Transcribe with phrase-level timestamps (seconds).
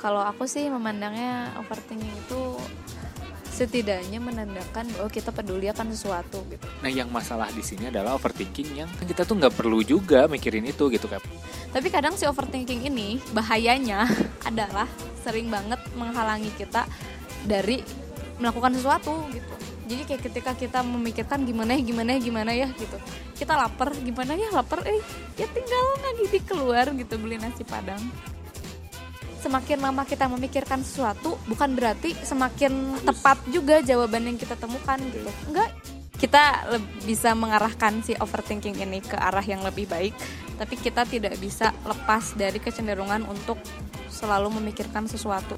[0.00, 2.56] kalau aku sih memandangnya overthinking itu
[3.52, 6.64] setidaknya menandakan bahwa kita peduli akan sesuatu gitu.
[6.80, 10.88] Nah, yang masalah di sini adalah overthinking yang kita tuh nggak perlu juga mikirin itu
[10.88, 11.20] gitu kan.
[11.68, 14.08] Tapi kadang si overthinking ini bahayanya
[14.48, 14.88] adalah
[15.20, 16.88] sering banget menghalangi kita
[17.44, 17.84] dari
[18.40, 19.54] melakukan sesuatu gitu.
[19.92, 22.96] Jadi kayak ketika kita memikirkan gimana ya gimana ya gimana ya gitu.
[23.36, 25.04] Kita lapar, gimana ya lapar eh
[25.36, 28.00] ya tinggal lagi di keluar gitu beli nasi padang
[29.40, 35.30] semakin lama kita memikirkan sesuatu bukan berarti semakin tepat juga jawaban yang kita temukan gitu.
[35.48, 35.72] Enggak.
[36.20, 36.68] Kita
[37.08, 40.12] bisa mengarahkan si overthinking ini ke arah yang lebih baik
[40.60, 43.56] tapi kita tidak bisa lepas dari kecenderungan untuk
[44.12, 45.56] selalu memikirkan sesuatu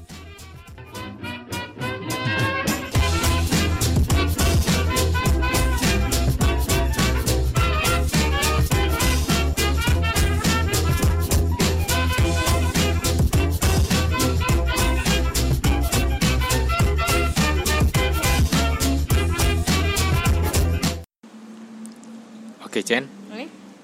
[22.83, 23.07] Oke Chen,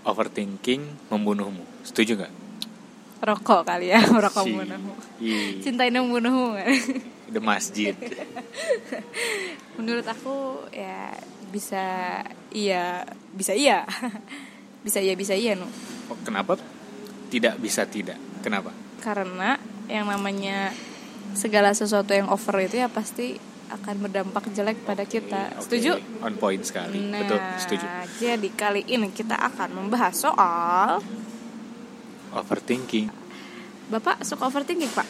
[0.03, 1.64] overthinking membunuhmu.
[1.88, 2.33] Setuju nggak?
[3.23, 4.94] Rokok kali ya, rokok Si- membunuhmu.
[5.23, 6.59] Ih, Cintain membunuhmu.
[7.31, 7.95] The masjid.
[9.80, 11.16] Menurut aku ya
[11.47, 12.19] bisa
[12.52, 13.88] iya, bisa iya.
[14.83, 15.72] bisa iya, bisa iya nu.
[16.11, 16.59] Oh, kenapa
[17.31, 18.19] tidak bisa tidak?
[18.44, 18.75] Kenapa?
[19.00, 19.56] Karena
[19.88, 20.75] yang namanya
[21.39, 23.39] segala sesuatu yang over itu ya pasti
[23.70, 25.53] akan berdampak jelek pada kita.
[25.58, 26.02] Oke, Setuju?
[26.25, 27.00] On point sekali.
[27.00, 27.86] Nah, Betul, setuju.
[28.17, 31.00] jadi kali ini kita akan membahas soal
[32.30, 33.09] Overthinking.
[33.90, 35.08] Bapak suka overthinking, Pak?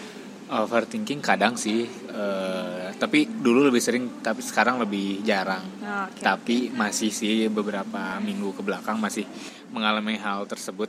[0.49, 5.61] Overthinking kadang sih, eh, tapi dulu lebih sering, tapi sekarang lebih jarang.
[6.07, 6.23] Oke.
[6.23, 9.27] Tapi masih sih beberapa minggu ke belakang masih
[9.75, 10.87] mengalami hal tersebut.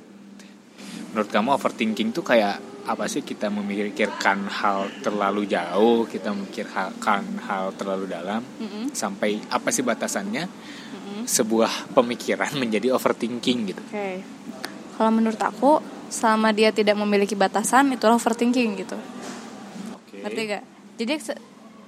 [1.11, 7.77] Menurut kamu overthinking tuh kayak apa sih kita memikirkan hal terlalu jauh, kita memikirkan hal
[7.77, 11.23] terlalu dalam, Mm-mm, sampai apa sih batasannya mm-mm.
[11.29, 13.83] sebuah pemikiran menjadi overthinking gitu.
[13.91, 14.25] Oke.
[14.97, 15.81] Kalau menurut aku,
[16.13, 18.99] selama dia tidak memiliki batasan, itulah overthinking gitu.
[20.21, 20.65] Ngerti gak?
[21.01, 21.13] Jadi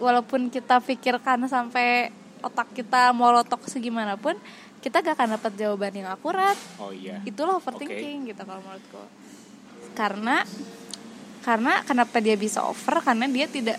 [0.01, 2.09] walaupun kita pikirkan sampai
[2.41, 4.35] otak kita molotok segimanapun,
[4.83, 6.59] kita gak akan dapat jawaban yang akurat.
[6.77, 7.23] Oh iya.
[7.23, 9.03] Itulah overthinking gitu kalau menurutku.
[9.95, 10.43] Karena
[11.43, 12.99] karena kenapa dia bisa over?
[12.99, 13.79] Karena dia tidak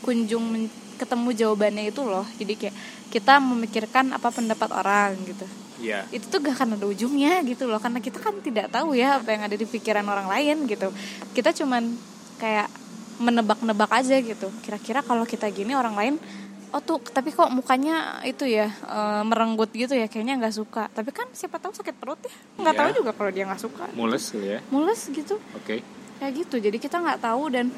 [0.00, 2.24] kunjung men- ketemu jawabannya itu loh.
[2.38, 5.46] Jadi kayak kita memikirkan apa pendapat orang gitu
[5.76, 6.08] Iya.
[6.08, 9.28] itu tuh gak akan ada ujungnya gitu loh karena kita kan tidak tahu ya apa
[9.28, 10.88] yang ada di pikiran orang lain gitu
[11.36, 11.92] kita cuman
[12.40, 12.72] kayak
[13.20, 16.14] menebak-nebak aja gitu kira-kira kalau kita gini orang lain
[16.68, 21.10] oh tuh tapi kok mukanya itu ya eh, merenggut gitu ya kayaknya nggak suka tapi
[21.10, 22.80] kan siapa tahu sakit perut ya nggak Iya.
[22.80, 24.58] tahu juga kalau dia nggak suka Mules gitu ya.
[24.68, 25.80] mules gitu Oke.
[26.16, 27.70] kayak gitu jadi kita nggak tahu dan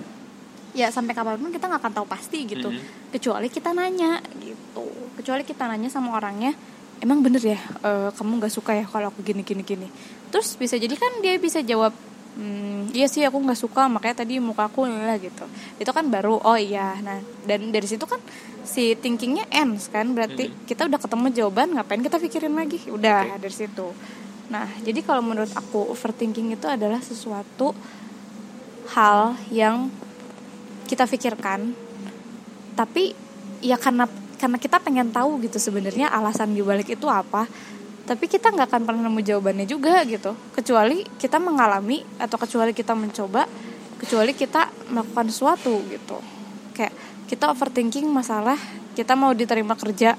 [0.71, 3.13] ya sampai kapan pun kita nggak akan tahu pasti gitu Mhm.
[3.13, 4.85] kecuali kita nanya gitu
[5.15, 6.53] kecuali kita nanya sama orangnya
[6.99, 9.89] emang bener ya eh, kamu nggak suka ya kalau aku gini gini gini
[10.29, 11.93] terus bisa jadi kan dia bisa jawab
[12.39, 15.43] "Hmm, iya sih aku nggak suka makanya tadi muka aku lah gitu
[15.75, 18.23] itu kan baru oh iya nah dan dari situ kan
[18.63, 20.55] si thinkingnya ends kan berarti Mhm.
[20.65, 23.43] kita udah ketemu jawaban ngapain kita pikirin lagi udah Oke.
[23.43, 23.87] dari situ
[24.49, 27.75] nah jadi kalau menurut aku overthinking itu adalah sesuatu
[28.95, 29.91] hal yang
[30.87, 31.75] kita pikirkan
[32.73, 33.13] tapi
[33.61, 34.07] ya karena
[34.39, 37.51] karena kita pengen tahu gitu sebenarnya alasan dibalik itu apa
[38.09, 40.33] tapi kita nggak akan pernah nemu jawabannya juga gitu.
[40.57, 43.45] Kecuali kita mengalami atau kecuali kita mencoba
[44.01, 46.17] kecuali kita melakukan sesuatu gitu.
[46.73, 46.97] Kayak
[47.29, 48.57] kita overthinking masalah
[48.97, 50.17] kita mau diterima kerja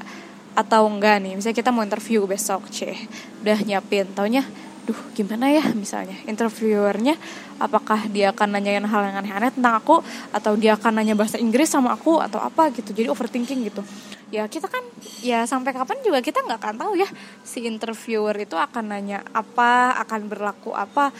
[0.53, 1.33] atau enggak nih.
[1.33, 2.93] Misalnya kita mau interview besok ceh
[3.41, 4.05] udah nyiapin.
[4.13, 4.45] Taunya
[4.85, 5.65] duh gimana ya?
[5.73, 7.17] Misalnya interviewernya
[7.57, 10.05] apakah dia akan nanyain hal yang aneh-aneh tentang aku?
[10.29, 12.21] Atau dia akan nanya bahasa Inggris sama aku?
[12.21, 12.69] Atau apa?
[12.69, 12.93] Gitu.
[12.93, 13.81] Jadi overthinking gitu
[14.29, 14.81] ya kita kan
[15.25, 17.09] ya sampai kapan juga kita nggak akan tahu ya
[17.41, 21.11] si interviewer itu akan nanya apa akan berlaku apa.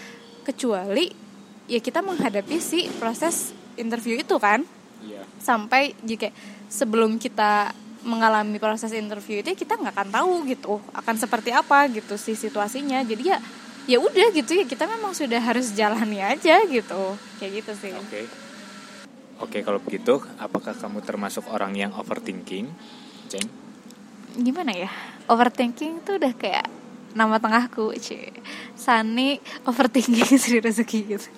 [0.45, 1.11] Kecuali
[1.69, 4.65] ya kita menghadapi si proses interview itu kan.
[4.99, 5.23] Iya.
[5.39, 6.27] sampai jika
[6.67, 7.71] sebelum kita
[8.03, 12.99] mengalami proses interview itu kita nggak akan tahu gitu akan seperti apa gitu si situasinya.
[13.07, 13.39] Jadi ya
[13.87, 17.15] ya udah gitu ya kita memang sudah harus jalani aja gitu.
[17.39, 17.95] Kayak gitu sih.
[17.95, 18.27] Oke.
[19.39, 22.75] Oke, kalau begitu, apakah kamu termasuk orang yang overthinking,
[23.29, 23.47] Ceng?
[24.39, 24.89] gimana ya
[25.29, 26.65] overthinking tuh udah kayak
[27.13, 28.29] nama tengahku cie
[28.77, 31.29] Sani overthinking Sri Rezeki gitu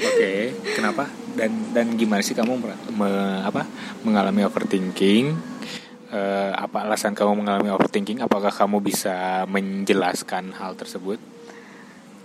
[0.00, 1.12] Oke, kenapa?
[1.36, 2.56] Dan dan gimana sih kamu
[2.96, 3.68] me- apa
[4.00, 5.36] mengalami overthinking?
[6.08, 8.24] Eh, apa alasan kamu mengalami overthinking?
[8.24, 11.20] Apakah kamu bisa menjelaskan hal tersebut?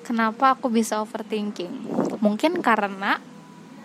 [0.07, 1.83] Kenapa aku bisa overthinking?
[2.23, 3.19] Mungkin karena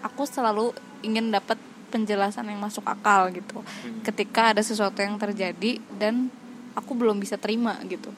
[0.07, 0.71] aku selalu
[1.03, 1.59] ingin dapat
[1.91, 4.01] penjelasan yang masuk akal gitu Hmm.
[4.03, 6.31] ketika ada sesuatu yang terjadi dan
[6.73, 8.09] aku belum bisa terima gitu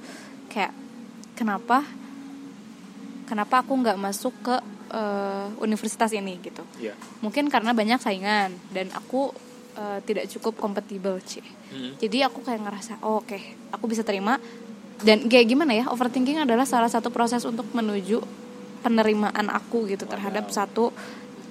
[0.46, 0.70] kayak
[1.32, 1.82] kenapa
[3.24, 4.56] kenapa aku nggak masuk ke
[4.92, 6.92] eh, universitas ini gitu Iya.
[7.18, 9.32] mungkin karena banyak saingan dan aku
[9.72, 11.40] eh, tidak cukup kompatibel sih
[11.72, 11.96] Hmm.
[11.96, 13.38] jadi aku kayak ngerasa oh, oke
[13.72, 14.36] aku bisa terima
[15.00, 18.20] dan kayak gimana ya overthinking adalah salah satu proses untuk menuju
[18.82, 20.54] penerimaan aku gitu terhadap Wow.
[20.54, 20.84] satu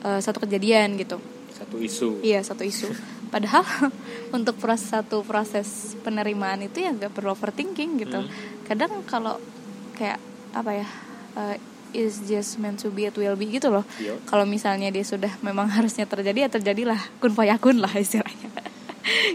[0.01, 1.18] eh, satu kejadian gitu
[1.61, 2.09] Satu isu.
[2.25, 2.89] iya satu isu.
[3.29, 3.63] Padahal
[4.37, 8.19] untuk proses satu proses penerimaan itu ya gak perlu overthinking gitu.
[8.25, 8.31] Hmm.
[8.65, 9.35] kadang kalau
[9.99, 10.17] kayak
[10.55, 10.87] apa ya
[11.37, 11.55] eh,
[11.91, 13.83] is just meant to be it will be gitu loh.
[13.99, 14.15] Iya.
[14.27, 16.99] kalau misalnya dia sudah memang harusnya terjadi ya terjadilah.
[17.21, 18.49] Kun fayakun lah istilahnya.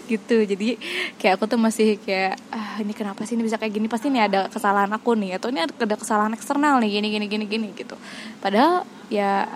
[0.07, 0.47] Gitu.
[0.47, 0.79] Jadi
[1.19, 3.35] kayak aku tuh masih kayak ah ini kenapa sih?
[3.35, 3.91] Ini bisa kayak gini.
[3.91, 5.43] Pasti ini ada kesalahan aku nih.
[5.43, 7.03] Atau ini ada kesalahan eksternal nih.
[7.03, 7.99] Gini gini gini gini gitu.
[8.39, 9.51] Padahal ya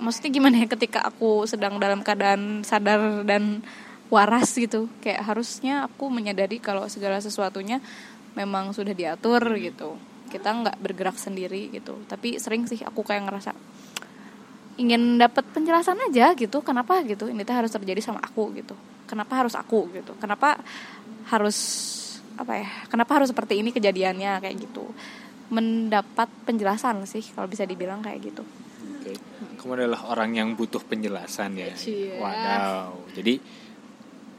[0.00, 3.62] maksudnya gimana ya ketika aku sedang dalam keadaan sadar dan
[4.08, 4.88] waras gitu?
[5.04, 7.80] Kayak harusnya aku menyadari kalau segala sesuatunya
[8.36, 9.96] memang sudah diatur gitu.
[10.28, 12.00] Kita nggak bergerak sendiri gitu.
[12.08, 13.52] Tapi sering sih aku kayak ngerasa
[14.78, 17.26] ingin dapat penjelasan aja gitu kenapa gitu?
[17.26, 18.78] Ini tuh harus terjadi sama aku gitu.
[19.10, 20.14] Kenapa harus aku gitu?
[20.22, 20.60] Kenapa
[21.28, 21.58] harus
[22.38, 24.38] apa ya kenapa harus seperti ini kejadiannya?
[24.38, 24.86] Kayak gitu.
[25.50, 28.44] Mendapat penjelasan sih kalau bisa dibilang kayak gitu.
[29.58, 31.74] Kamu adalah orang yang butuh penjelasan ya.
[31.74, 32.14] Cie.
[32.22, 33.10] Wadaw.
[33.18, 33.42] Jadi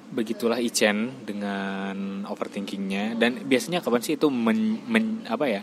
[0.09, 5.61] begitulah Ichen dengan overthinkingnya dan biasanya kapan sih itu men, men- apa ya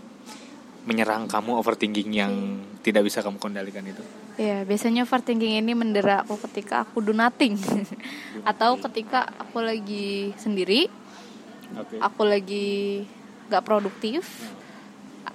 [0.87, 4.07] menyerang kamu overthinking yang tidak bisa kamu kendalikan itu?
[4.37, 7.57] ya biasanya overthinking ini mendera aku ketika aku do nothing
[8.51, 10.87] atau ketika aku lagi sendiri
[11.73, 11.97] Oke.
[11.99, 13.03] aku lagi
[13.49, 14.53] gak produktif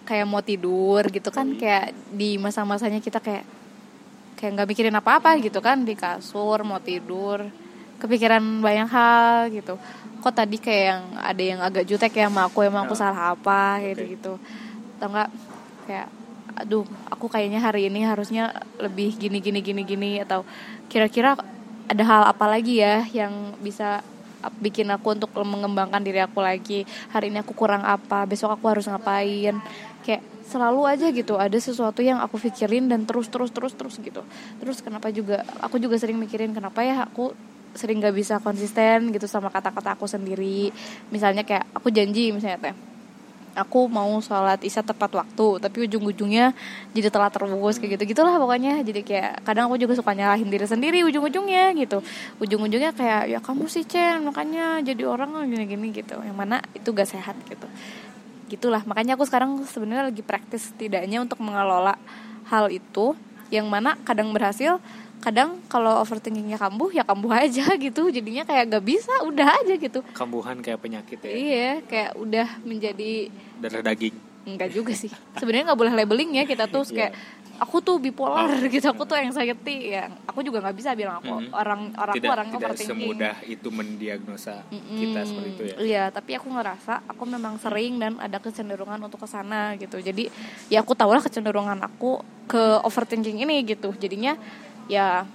[0.05, 3.43] kayak mau tidur gitu kan kayak di masa-masanya kita kayak
[4.41, 7.45] kayak nggak mikirin apa-apa gitu kan di kasur mau tidur
[8.01, 9.77] kepikiran banyak hal gitu.
[10.25, 13.01] Kok tadi kayak yang ada yang agak jutek ya sama aku emang aku Oh.
[13.05, 14.33] salah apa gitu gitu.
[14.97, 15.29] Atau enggak
[15.85, 16.09] kayak
[16.57, 16.83] aduh
[17.13, 18.49] aku kayaknya hari ini harusnya
[18.81, 20.41] lebih gini gini gini gini atau
[20.89, 21.37] kira-kira
[21.85, 24.01] ada hal apa lagi ya yang bisa
[24.57, 26.89] bikin aku untuk mengembangkan diri aku lagi?
[27.13, 29.61] Hari ini aku kurang apa besok aku harus ngapain?
[30.01, 34.21] Kayak selalu aja gitu ada sesuatu yang aku pikirin dan terus terus terus terus gitu.
[34.59, 37.31] Terus kenapa juga aku juga sering mikirin kenapa ya aku
[37.71, 40.75] sering gak bisa konsisten gitu sama kata-kata aku sendiri.
[41.07, 42.75] Misalnya kayak aku janji misalnya teh
[43.51, 46.55] aku mau sholat isya tepat waktu tapi ujung-ujungnya
[46.95, 48.15] jadi telat terus kayak gitu.
[48.15, 48.83] Gitulah pokoknya.
[48.83, 52.03] Jadi kayak kadang aku juga suka nyalahin diri sendiri ujung-ujungnya gitu.
[52.43, 56.19] Ujung-ujungnya kayak ya kamu sih Chen makanya jadi orang gini-gini gitu.
[56.19, 57.67] Yang mana itu gak sehat gitu
[58.51, 61.95] gitulah makanya aku sekarang sebenarnya lagi praktis setidaknya untuk mengelola
[62.51, 63.15] hal itu
[63.47, 64.83] yang mana kadang berhasil
[65.21, 70.01] kadang kalau overthinkingnya kambuh ya kambuh aja gitu jadinya kayak gak bisa udah aja gitu
[70.11, 71.31] Kambuhan kayak penyakit ya.
[71.31, 73.29] iya kayak udah menjadi
[73.61, 74.17] Darah daging.
[74.41, 75.13] Enggak juga sih.
[75.37, 77.13] Sebenarnya nggak boleh labeling ya kita tuh kayak
[77.61, 80.09] aku tuh bipolar gitu, aku tuh anxiety ya.
[80.25, 81.53] Aku juga nggak bisa bilang aku Mhm.
[81.53, 84.97] orang orang tidak aku orang tidak semudah itu mendiagnosa Mm-mm.
[84.97, 85.75] kita seperti itu ya.
[85.77, 90.01] Iya, tapi aku ngerasa aku memang sering dan ada kecenderungan untuk ke sana gitu.
[90.01, 90.33] Jadi
[90.67, 93.93] ya aku tahu lah kecenderungan aku ke overthinking ini gitu.
[93.93, 94.33] Jadinya
[94.89, 95.29] ya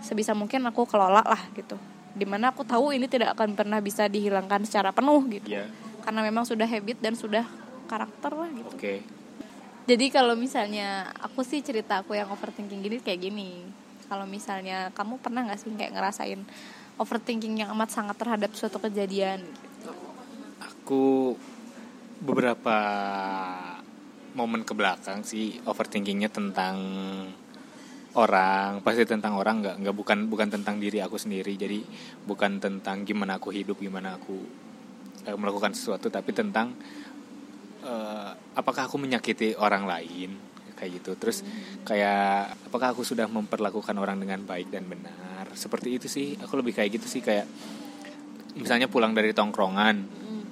[0.00, 1.76] sebisa mungkin aku kelola lah gitu.
[2.16, 5.52] Di mana aku tahu ini tidak akan pernah bisa dihilangkan secara penuh gitu.
[5.52, 5.68] Iya.
[6.00, 7.44] Karena memang sudah habit dan sudah
[7.92, 8.72] karakter lah gitu.
[8.72, 9.17] Oke.
[9.88, 13.64] Jadi kalau misalnya aku sih cerita aku yang overthinking gini kayak gini.
[14.04, 16.44] Kalau misalnya kamu pernah nggak sih kayak ngerasain
[17.00, 19.92] overthinking yang amat sangat terhadap suatu kejadian gitu.
[20.60, 21.04] Aku
[22.20, 22.76] beberapa
[24.36, 26.76] momen ke belakang sih overthinkingnya tentang
[28.18, 31.78] orang pasti tentang orang nggak nggak bukan bukan tentang diri aku sendiri jadi
[32.26, 34.36] bukan tentang gimana aku hidup gimana aku
[35.22, 36.74] eh, melakukan sesuatu tapi tentang
[37.82, 40.30] eh, apakah aku menyakiti orang lain?
[40.78, 41.10] Kayak gitu.
[41.18, 41.42] Terus
[41.82, 45.50] kayak apakah aku sudah memperlakukan orang dengan baik dan benar?
[45.54, 46.38] Seperti itu sih.
[46.38, 47.46] Aku lebih kayak gitu sih kayak
[48.54, 49.96] misalnya pulang dari tongkrongan.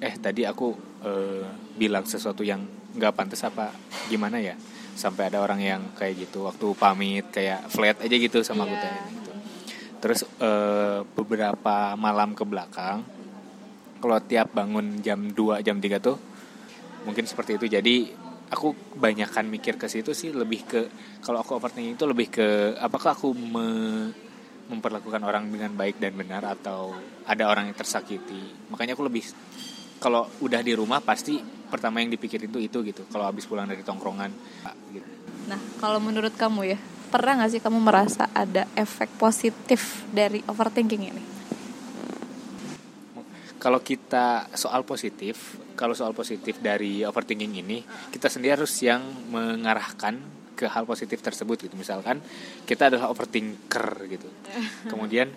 [0.03, 0.67] Eh tadi aku
[1.03, 1.47] eh,
[1.79, 2.63] bilang sesuatu yang
[2.97, 3.71] nggak pantas apa
[4.11, 4.55] gimana ya?
[4.97, 6.43] Sampai ada orang yang kayak gitu.
[6.43, 8.83] Waktu pamit kayak flat aja gitu sama aku Iya.
[8.83, 9.31] teh gitu.
[10.03, 12.99] Terus eh, beberapa malam ke belakang
[13.97, 16.17] kalau tiap bangun jam 2 jam 3 tuh
[17.07, 17.71] mungkin seperti itu.
[17.71, 17.95] Jadi
[18.51, 20.81] aku banyakkan mikir ke situ sih lebih ke
[21.23, 24.11] kalau aku overthinking itu lebih ke apakah aku me-
[24.67, 26.91] memperlakukan orang dengan baik dan benar atau
[27.23, 28.67] ada orang yang tersakiti.
[28.67, 29.23] Makanya aku lebih
[30.03, 31.39] kalau udah di rumah pasti
[31.71, 34.31] pertama yang dipikir itu itu gitu kalau habis pulang dari tongkrongan.
[34.91, 35.07] Gitu
[35.47, 41.03] Nah, kalau menurut kamu ya, pernah nggak sih kamu merasa ada efek positif dari overthinking
[41.07, 41.23] ini?
[43.57, 50.17] Kalau kita soal positif kalau soal positif dari overthinking ini kita sendiri harus yang mengarahkan
[50.57, 51.77] ke hal positif tersebut gitu.
[51.77, 52.17] Misalkan
[52.65, 54.25] kita adalah overthinker gitu.
[54.91, 55.29] Kemudian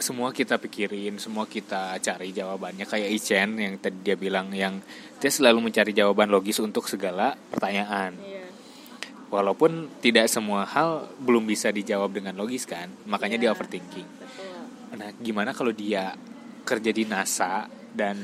[0.00, 2.88] semua kita pikirin semua kita cari jawabannya.
[2.88, 4.80] Kayak Ichen yang tadi dia bilang yang
[5.20, 8.16] dia selalu mencari jawaban logis untuk segala pertanyaan.
[9.28, 14.08] Walaupun tidak semua hal belum bisa dijawab dengan logis kan makanya dia overthinking.
[14.96, 16.16] Nah gimana kalau dia
[16.62, 18.16] kerja di NASA dan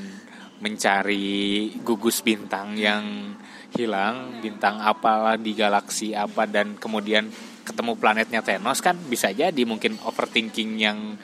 [0.62, 3.34] mencari gugus bintang yang
[3.74, 7.26] hilang bintang apalah di galaksi apa dan kemudian
[7.66, 11.18] ketemu planetnya Thanos kan bisa jadi mungkin overthinking yang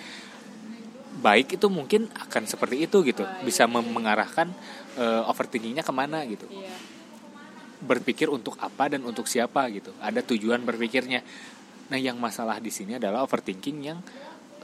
[1.18, 3.26] baik itu mungkin akan seperti itu gitu.
[3.42, 4.48] Bisa mengarahkan
[4.96, 6.46] uh, overthinkingnya ke mana gitu.
[7.82, 9.90] Berpikir untuk apa dan untuk siapa gitu.
[9.98, 11.20] Ada tujuan berpikirnya.
[11.90, 13.98] Nah yang masalah di sini adalah overthinking yang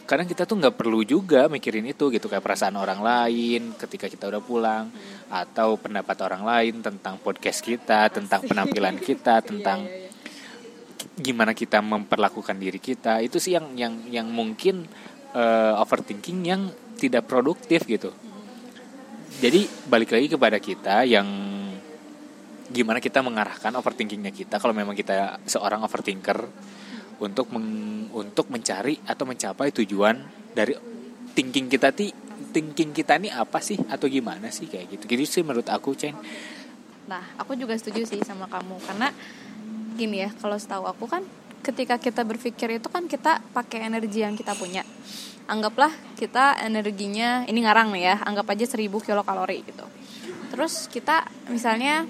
[0.04, 4.28] kadang kita tuh nggak perlu juga mikirin itu gitu kayak perasaan orang lain ketika kita
[4.28, 5.32] udah pulang hmm.
[5.32, 11.20] atau pendapat orang lain tentang podcast kita tentang penampilan kita iya, tentang iya, iya.
[11.24, 14.84] gimana kita memperlakukan diri kita itu sih yang yang yang mungkin
[15.32, 16.68] uh, overthinking yang
[17.00, 18.12] tidak produktif gitu
[19.40, 21.26] jadi balik lagi kepada kita yang
[22.68, 26.48] gimana kita mengarahkan overthinkingnya kita kalau memang kita seorang overthinker
[27.24, 30.20] untuk meng, untuk mencari atau mencapai tujuan
[30.52, 30.76] dari
[31.32, 32.12] thinking kita ti
[32.52, 33.80] thinking kita ini apa sih?
[33.88, 34.68] Atau gimana sih?
[34.68, 35.04] Kayak gitu.
[35.08, 36.14] Gitu sih menurut aku Chen.
[37.08, 38.76] Nah aku juga setuju sih sama kamu.
[38.84, 39.08] Karena
[39.96, 41.24] gini ya kalau setahu aku kan
[41.64, 44.84] ketika kita berpikir itu kan kita pakai energi yang kita punya.
[45.48, 49.84] Anggaplah kita energinya ini ngarang nih ya anggap aja 1000 kilokalori gitu.
[50.54, 52.06] Terus kita misalnya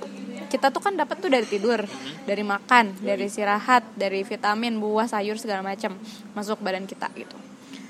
[0.55, 1.83] kita tuh kan dapat tuh dari tidur,
[2.23, 5.99] dari makan, dari istirahat, dari vitamin, buah, sayur segala macam
[6.31, 7.35] masuk badan kita gitu.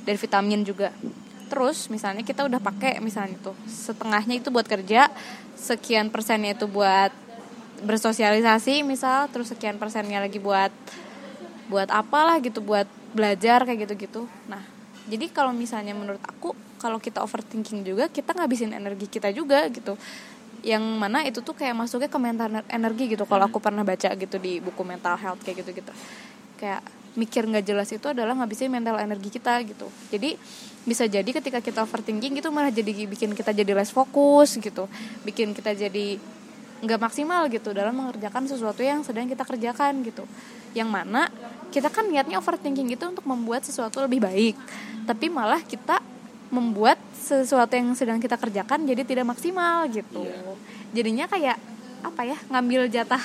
[0.08, 0.88] Dari vitamin juga.
[1.52, 5.12] Terus misalnya kita udah pakai misalnya tuh setengahnya itu buat kerja,
[5.60, 7.12] sekian persennya itu buat
[7.84, 10.72] bersosialisasi misal, terus sekian persennya lagi buat
[11.68, 14.24] buat apalah gitu, buat belajar kayak gitu-gitu.
[14.48, 14.64] Nah,
[15.04, 19.96] jadi kalau misalnya menurut aku kalau kita overthinking juga kita ngabisin energi kita juga gitu
[20.64, 23.28] yang mana itu tuh kayak masuknya ke mental energi gitu.
[23.28, 25.92] Kalau aku pernah baca gitu di buku mental health kayak gitu gitu
[26.56, 26.80] kayak
[27.14, 29.86] mikir nggak jelas itu adalah ngabisin mental energi kita gitu.
[30.10, 30.34] Jadi
[30.84, 34.90] bisa jadi ketika kita overthinking gitu malah jadi bikin kita jadi less fokus gitu.
[35.22, 36.18] Bikin kita jadi
[36.84, 40.26] nggak maksimal gitu dalam mengerjakan sesuatu yang sedang kita kerjakan gitu.
[40.74, 41.30] Yang mana
[41.70, 44.56] kita kan niatnya overthinking itu untuk membuat sesuatu lebih baik.
[45.04, 46.02] Tapi malah kita
[46.52, 50.28] membuat sesuatu yang sedang kita kerjakan jadi tidak maksimal gitu.
[50.28, 50.56] Yeah.
[50.94, 51.56] jadinya kayak
[52.04, 53.22] apa ya ngambil jatah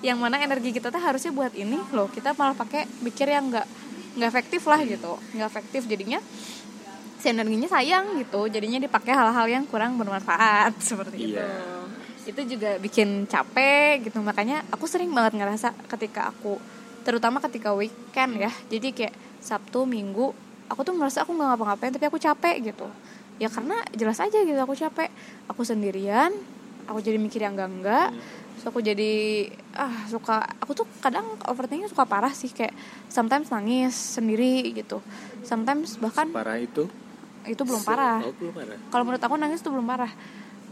[0.00, 2.08] yang mana energi kita tuh harusnya buat ini loh.
[2.08, 3.66] Kita malah pakai pikir yang nggak
[4.16, 5.16] nggak efektif lah gitu.
[5.36, 6.20] Nggak efektif jadinya
[7.20, 8.48] si energinya sayang gitu.
[8.48, 11.44] Jadinya dipakai hal-hal yang kurang bermanfaat seperti yeah.
[11.44, 11.80] itu
[12.20, 14.20] itu juga bikin capek gitu.
[14.20, 16.56] Makanya aku sering banget ngerasa ketika aku
[17.04, 18.52] terutama ketika weekend ya.
[18.68, 20.32] Jadi kayak Sabtu Minggu
[20.70, 22.86] aku tuh merasa aku nggak ngapa-ngapain tapi aku capek gitu.
[23.42, 25.10] Ya karena jelas aja gitu aku capek.
[25.50, 26.30] Aku sendirian
[26.90, 28.08] aku jadi mikir yang enggak enggak
[28.60, 32.76] so aku jadi ah suka aku tuh kadang overthinking suka parah sih kayak
[33.08, 35.00] sometimes nangis sendiri gitu.
[35.40, 36.84] Sometimes bahkan parah itu?
[37.48, 38.76] Itu belum parah, oh, parah.
[38.92, 40.12] kalau menurut aku nangis tuh belum parah.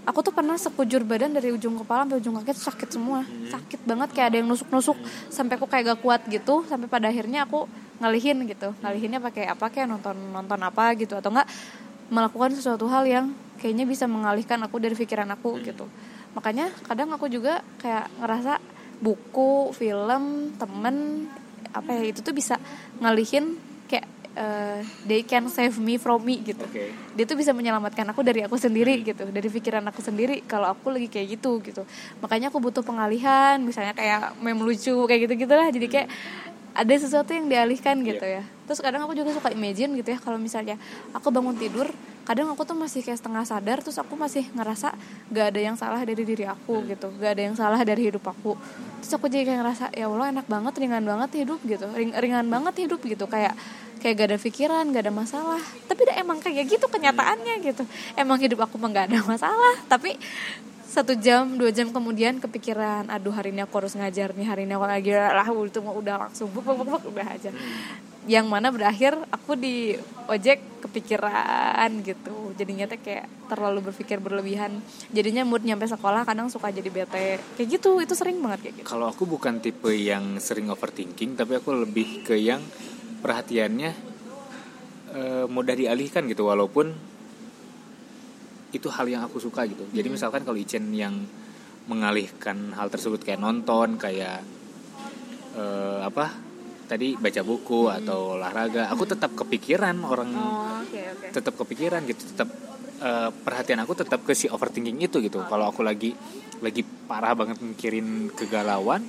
[0.04, 3.24] Aku tuh pernah sekujur badan dari ujung kepala sampai ujung kaki sakit semua.
[3.24, 3.48] Hmm.
[3.48, 4.96] sakit banget kayak ada yang nusuk-nusuk.
[5.00, 5.08] Hmm.
[5.32, 7.64] sampai aku kayak gak kuat gitu sampai pada akhirnya aku
[7.98, 11.50] ngalihin gitu ngalihinnya pakai apa kayak nonton nonton apa gitu atau enggak
[12.08, 13.26] melakukan sesuatu hal yang
[13.60, 15.62] kayaknya bisa mengalihkan aku dari pikiran aku hmm.
[15.66, 15.86] gitu
[16.32, 18.62] makanya kadang aku juga kayak ngerasa
[19.02, 21.26] buku film temen
[21.74, 22.56] apa ya itu tuh bisa
[23.02, 23.58] ngalihin
[23.90, 24.06] kayak
[24.38, 26.94] uh, they can save me from me gitu okay.
[27.18, 29.04] dia tuh bisa menyelamatkan aku dari aku sendiri hmm.
[29.04, 31.82] gitu dari pikiran aku sendiri kalau aku lagi kayak gitu gitu
[32.22, 36.08] makanya aku butuh pengalihan misalnya kayak meme lucu kayak gitu gitulah jadi kayak
[36.78, 38.46] ada sesuatu yang dialihkan gitu yeah.
[38.46, 38.66] ya.
[38.70, 40.78] Terus kadang aku juga suka imagine gitu ya kalau misalnya
[41.10, 41.90] aku bangun tidur
[42.22, 44.92] kadang aku tuh masih kayak setengah sadar terus aku masih ngerasa
[45.32, 46.86] gak ada yang salah dari diri aku hmm.
[46.92, 48.54] gitu gak ada yang salah dari hidup aku.
[49.02, 51.88] Terus aku jadi kayak ngerasa ya allah enak banget ringan banget hidup gitu.
[51.90, 53.58] Ring, ringan banget hidup gitu kayak
[53.98, 55.62] kayak gak ada pikiran gak ada masalah.
[55.88, 57.82] Tapi udah emang kayak gitu kenyataannya gitu.
[58.14, 60.14] Emang hidup aku mah gak ada masalah tapi
[60.88, 64.72] satu jam dua jam kemudian kepikiran aduh hari ini aku harus ngajar nih hari ini
[64.72, 67.52] aku lagi lah itu mau udah langsung buk buk buk udah aja.
[68.28, 69.96] Yang mana berakhir aku di
[70.28, 72.52] ojek kepikiran gitu.
[72.56, 74.84] Jadinya teh kayak terlalu berpikir berlebihan.
[75.12, 77.40] Jadinya mood nyampe sekolah kadang suka jadi bete.
[77.56, 78.86] Kayak gitu itu sering banget kayak gitu.
[78.88, 82.60] Kalau aku bukan tipe yang sering overthinking tapi aku lebih ke yang
[83.24, 83.90] perhatiannya
[85.12, 86.48] e, mudah dialihkan gitu.
[86.52, 86.92] Walaupun
[88.70, 90.14] itu hal yang aku suka gitu jadi Hmm.
[90.14, 91.14] misalkan kalau Ichen yang
[91.88, 94.44] mengalihkan hal tersebut kayak nonton kayak
[95.56, 96.26] eh, apa
[96.88, 100.44] tadi baca buku atau olahraga aku tetap kepikiran orang Hmm.
[100.44, 102.48] oh oke oke tetap kepikiran gitu tetap
[102.98, 106.12] eh, perhatian aku tetap ke si overthinking itu gitu kalau aku lagi
[106.60, 109.04] lagi parah banget mikirin kegalauan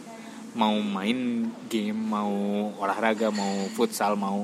[0.54, 2.32] mau main game mau
[2.80, 4.44] olahraga mau futsal mau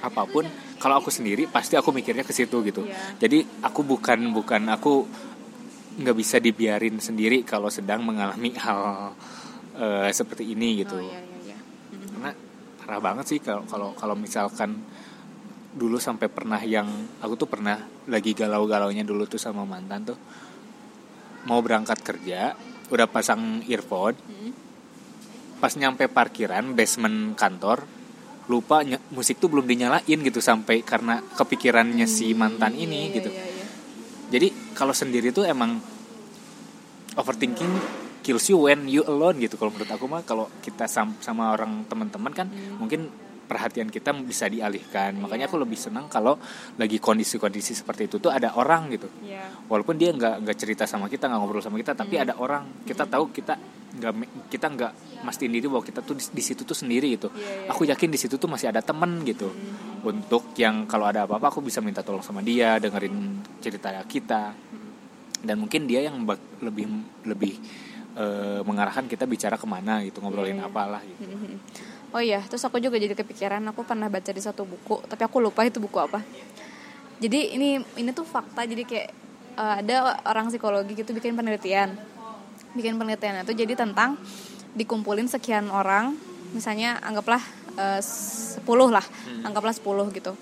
[0.00, 0.46] apa pun
[0.80, 3.20] kalau aku sendiri pasti aku mikirnya ke situ gitu Iya.
[3.20, 5.04] jadi aku bukan bukan aku
[6.00, 9.12] nggak bisa dibiarin sendiri kalau sedang mengalami hal
[9.76, 11.56] eh, seperti ini gitu oh iya iya
[11.92, 12.06] Mhm.
[12.10, 12.30] karena
[12.80, 14.80] parah banget sih kalau kalau kalau misalkan
[15.70, 16.88] dulu sampai pernah yang
[17.20, 20.18] aku tuh pernah lagi galau-galaunya dulu tuh sama mantan tuh
[21.44, 22.56] mau berangkat kerja
[22.88, 24.50] udah pasang earphone Mhm.
[25.60, 27.84] pas nyampe parkiran basement kantor
[28.50, 33.14] lupa ny- musik tuh belum dinyalain gitu sampai karena kepikirannya si mantan Iya, ini iya,
[33.14, 33.30] gitu.
[33.30, 33.66] iya, iya.
[34.28, 35.78] jadi kalau sendiri tuh emang
[37.12, 37.70] overthinking
[38.20, 39.54] kills you when you alone gitu.
[39.54, 43.08] Kalau menurut aku mah kalau kita sam- sama orang teman-teman kan mungkin
[43.46, 45.16] perhatian kita bisa dialihkan.
[45.16, 46.38] Makanya aku lebih senang kalau
[46.76, 49.08] lagi kondisi-kondisi seperti itu tuh ada orang gitu.
[49.20, 49.66] Iya.
[49.66, 52.24] walaupun dia nggak nggak cerita sama kita nggak ngobrol sama kita tapi Hmm.
[52.24, 52.62] ada orang.
[52.84, 53.54] Kita tahu kita
[53.90, 54.12] nggak
[54.46, 57.70] kita nggak mastiin diri bahwa kita tuh di, di situ tuh sendiri gitu Iya, iya,
[57.70, 60.08] aku yakin di situ tuh masih ada temen gitu Hmm.
[60.16, 63.12] untuk yang kalau ada apa-apa aku bisa minta tolong sama dia dengerin
[63.60, 64.56] cerita kita
[65.40, 66.24] dan mungkin dia yang
[66.58, 66.88] lebih
[67.24, 67.52] lebih
[68.12, 70.68] eh, mengarahkan kita bicara ke mana gitu ngobrolin Iya, iya.
[70.68, 71.54] apalah gitu Mhm.
[72.10, 73.62] Oh iya, terus aku juga jadi kepikiran.
[73.70, 76.18] Aku pernah baca di satu buku, tapi aku lupa itu buku apa.
[77.22, 78.66] Jadi ini ini tuh fakta.
[78.66, 79.08] Jadi kayak
[79.54, 81.94] eh, ada orang psikologi gitu bikin penelitian,
[82.74, 84.18] bikin penelitian itu jadi tentang
[84.74, 86.14] dikumpulin sekian orang,
[86.54, 87.42] misalnya anggaplah
[87.78, 89.04] eh, 10 lah,
[89.46, 89.84] anggaplah 10
[90.16, 90.32] gitu.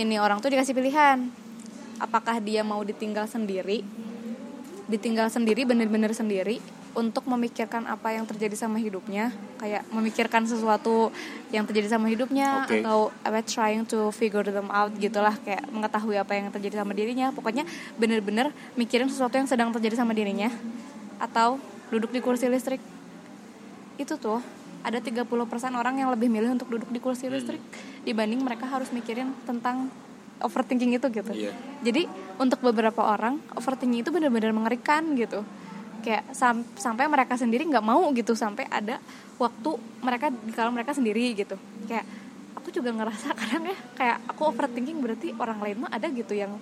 [0.00, 1.28] Ini orang tuh dikasih pilihan,
[2.00, 3.84] apakah dia mau ditinggal sendiri,
[4.90, 6.58] ditinggal sendiri bener-bener sendiri
[6.90, 9.30] untuk memikirkan apa yang terjadi sama hidupnya
[9.62, 11.14] kayak memikirkan sesuatu
[11.54, 12.82] yang terjadi sama hidupnya Oke.
[12.82, 17.30] atau apa trying to figure them out gitulah kayak mengetahui apa yang terjadi sama dirinya
[17.30, 17.62] pokoknya
[17.94, 20.50] bener-bener mikirin sesuatu yang sedang terjadi sama dirinya
[21.22, 21.62] atau
[21.94, 22.82] duduk di kursi listrik
[24.00, 24.40] itu tuh
[24.80, 25.28] ada 30%
[25.76, 27.60] orang yang lebih milih untuk duduk di kursi listrik
[28.00, 29.92] dibanding mereka harus mikirin tentang
[30.40, 31.32] overthinking itu gitu.
[31.36, 31.52] Iya.
[31.84, 32.08] jadi
[32.40, 35.44] untuk beberapa orang overthinking itu benar-benar mengerikan gitu.
[36.00, 38.96] Kayak sam- sampai mereka sendiri nggak mau gitu sampai ada
[39.36, 41.60] waktu mereka kalau mereka sendiri gitu.
[41.84, 42.08] Kayak
[42.56, 46.56] aku juga ngerasa kadang ya kayak aku overthinking berarti orang lain mah ada gitu yang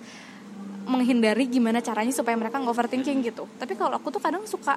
[0.83, 3.47] menghindari gimana caranya supaya mereka nggak overthinking gitu.
[3.55, 4.75] Tapi kalau aku tuh kadang suka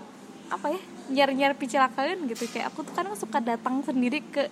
[0.52, 0.80] apa ya
[1.12, 2.44] nyari-nyari picil kalian gitu.
[2.48, 4.48] Kayak aku tuh kadang suka datang sendiri ke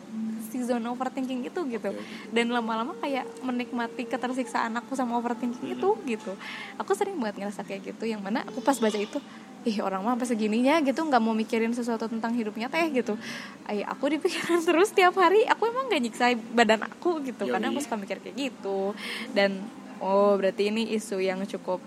[0.51, 1.91] si zona overthinking itu gitu.
[2.35, 6.33] Dan lama-lama kayak menikmati ketersiksaan aku sama overthinking itu gitu.
[6.77, 8.05] Aku sering banget ngerasa kayak gitu.
[8.11, 9.21] Yang mana aku pas baca itu
[9.61, 13.15] ih orang mah sampai segininya gitu nggak mau mikirin sesuatu tentang hidupnya teh gitu.
[13.69, 15.47] Ay aku dipikiran terus tiap hari.
[15.47, 17.47] Aku emang gak nyiksa badan aku gitu.
[17.47, 17.53] Yoi.
[17.55, 18.97] karena aku suka mikir kayak gitu.
[19.37, 19.63] Dan
[20.03, 21.79] oh berarti ini isu yang cukup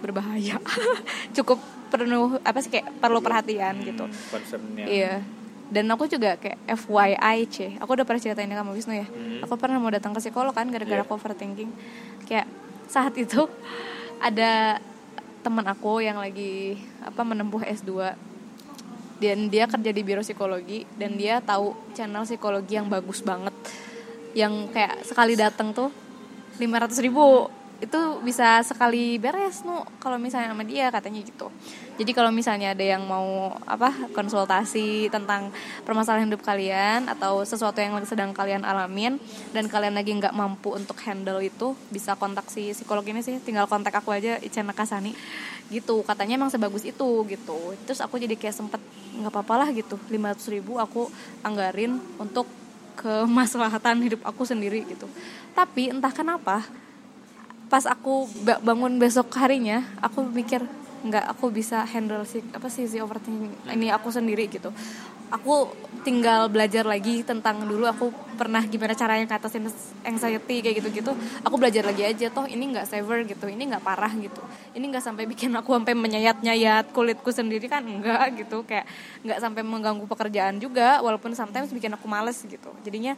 [0.00, 0.56] berbahaya.
[1.36, 1.60] Cukup
[1.90, 5.14] penuh apa sih kayak perlu perhatian gitu Hmm, concernnya Iya.
[5.70, 9.06] Dan aku juga kayak FYI c, aku udah pernah ceritain ini sama Wisnu ya.
[9.06, 9.46] Hmm.
[9.46, 11.70] Aku pernah mau datang ke psikolog kan gara-gara aku overthinking.
[12.26, 12.50] Kayak
[12.90, 13.46] saat itu
[14.26, 14.82] ada
[15.46, 18.12] teman aku yang lagi apa menempuh S2
[19.20, 23.52] dan dia kerja di biro psikologi dan dia tahu channel psikologi yang bagus banget
[24.32, 25.92] yang kayak sekali datang tuh
[26.56, 27.48] 500 ribu
[27.80, 29.80] itu bisa sekali beres nu.
[29.98, 31.48] Kalau misalnya sama dia katanya gitu.
[31.96, 35.48] Jadi kalau misalnya ada yang mau apa konsultasi tentang
[35.88, 39.16] permasalahan hidup kalian atau sesuatu yang sedang kalian alamin
[39.56, 43.40] dan kalian lagi nggak mampu untuk handle itu bisa kontak si psikolog ini sih.
[43.40, 45.16] Tinggal kontak aku aja Ica Nakasani.
[45.72, 46.04] Gitu.
[46.04, 47.58] Katanya emang sebagus itu gitu.
[47.88, 48.80] Terus aku jadi kayak sempet
[49.16, 49.96] nggak apa-apa lah gitu.
[50.12, 51.08] 500 ribu aku
[51.40, 52.44] anggarin untuk
[53.00, 55.08] kemaslahatan hidup aku sendiri gitu.
[55.56, 56.60] Tapi entah kenapa
[57.70, 60.66] pas aku ba- bangun besok harinya aku mikir
[61.00, 64.68] nggak aku bisa handle si apa sih si overthinking ini aku sendiri gitu.
[65.30, 65.70] Aku
[66.02, 69.70] tinggal belajar lagi tentang dulu aku pernah gimana caranya ngatasin
[70.02, 71.12] anxiety kayak gitu gitu
[71.46, 74.42] aku belajar lagi aja toh ini nggak severe gitu ini nggak parah gitu.
[74.74, 77.86] Ini nggak sampai bikin aku sampai menyayat nyayat kulitku sendiri kan?
[77.86, 78.84] Enggak gitu kayak
[79.22, 82.74] nggak sampai mengganggu pekerjaan juga walaupun sometimes bikin aku males gitu.
[82.82, 83.14] Jadinya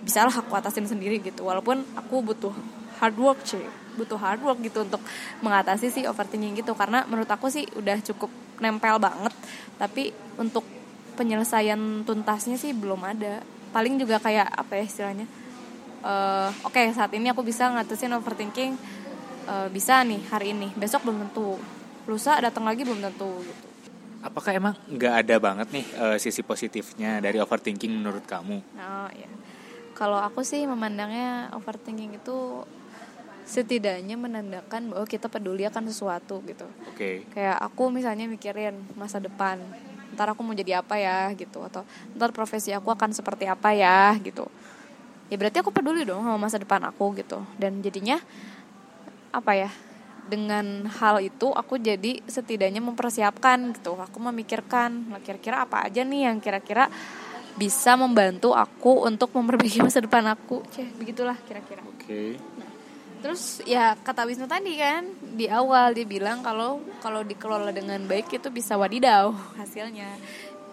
[0.00, 2.54] bisalah aku atasin sendiri gitu walaupun aku butuh
[3.02, 3.66] hard work cuy
[3.96, 5.00] butuh hard work gitu untuk
[5.40, 6.76] mengatasi si overthinking gitu.
[6.76, 8.28] Karena menurut aku sih udah cukup
[8.60, 9.32] nempel banget.
[9.80, 10.62] Tapi untuk
[11.16, 13.40] penyelesaian tuntasnya sih belum ada.
[13.72, 15.26] Paling juga kayak apa ya istilahnya
[16.06, 18.78] uh, oke okay, saat ini aku bisa ngatasin overthinking
[19.50, 20.70] uh, bisa nih hari ini.
[20.78, 21.58] Besok belum tentu.
[22.06, 23.66] Lusa datang lagi belum tentu gitu.
[24.22, 28.58] Apakah emang nggak ada banget nih uh, sisi positifnya dari overthinking menurut kamu?
[28.78, 29.30] Oh ya
[29.96, 32.62] kalau aku sih memandangnya overthinking itu
[33.46, 36.66] setidaknya menandakan bahwa kita peduli akan sesuatu gitu.
[36.90, 36.98] Oke.
[36.98, 37.14] Okay.
[37.30, 39.62] Kayak aku misalnya mikirin masa depan,
[40.18, 41.86] ntar aku mau jadi apa ya gitu, atau
[42.18, 44.50] ntar profesi aku akan seperti apa ya gitu.
[45.30, 47.38] Ya berarti aku peduli dong sama masa depan aku gitu.
[47.54, 48.18] Dan jadinya
[49.30, 49.70] apa ya?
[50.26, 53.94] Dengan hal itu aku jadi setidaknya mempersiapkan gitu.
[53.94, 56.90] Aku memikirkan kira-kira apa aja nih yang kira-kira
[57.54, 60.66] bisa membantu aku untuk memperbaiki masa depan aku.
[60.74, 61.78] Ceh, begitulah kira-kira.
[61.86, 62.34] Oke.
[62.34, 62.55] Okay
[63.26, 65.02] terus ya kata Wisnu tadi kan
[65.34, 70.06] di awal dia bilang kalau kalau dikelola dengan baik itu bisa wadidaw hasilnya.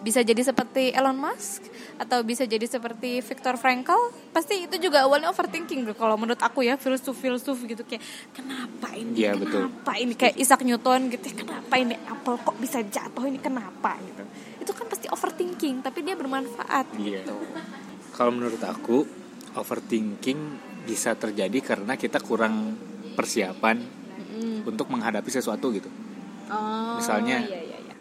[0.04, 1.64] Bisa jadi seperti Elon Musk
[1.96, 4.12] atau bisa jadi seperti Viktor Frankl.
[4.36, 8.04] Pasti itu juga awalnya overthinking kalau menurut aku ya filsuf filsuf gitu kayak
[8.36, 9.16] kenapa ini?
[9.16, 10.04] Ya, kenapa betul.
[10.04, 10.12] ini?
[10.12, 11.96] Kayak Isaac Newton gitu kenapa ini?
[12.04, 13.40] Apel kok bisa jatuh ini?
[13.40, 13.96] Kenapa?
[13.96, 14.22] Gitu.
[14.60, 17.00] Itu kan pasti overthinking tapi dia bermanfaat.
[17.00, 17.24] Ya.
[17.24, 17.40] gitu
[18.14, 19.02] kalau menurut aku
[19.58, 20.38] overthinking
[20.84, 22.76] bisa terjadi karena kita kurang
[23.16, 24.68] persiapan mm.
[24.68, 25.88] untuk menghadapi sesuatu gitu.
[26.52, 27.94] Oh, Misalnya iya, iya, iya.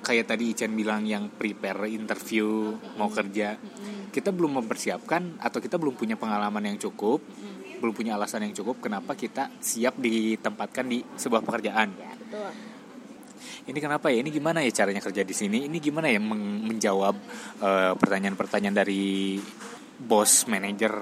[0.00, 2.94] kayak tadi Ichen bilang yang prepare interview mm.
[2.94, 4.14] mau kerja, mm.
[4.14, 7.82] kita belum mempersiapkan atau kita belum punya pengalaman yang cukup, mm.
[7.82, 11.88] belum punya alasan yang cukup kenapa kita siap ditempatkan di sebuah pekerjaan.
[11.98, 12.50] Ya, betul.
[13.68, 14.24] Ini kenapa ya?
[14.24, 15.68] Ini gimana ya caranya kerja di sini?
[15.68, 17.14] Ini gimana ya menjawab
[17.60, 19.36] uh, pertanyaan-pertanyaan dari
[20.00, 20.94] bos, manajer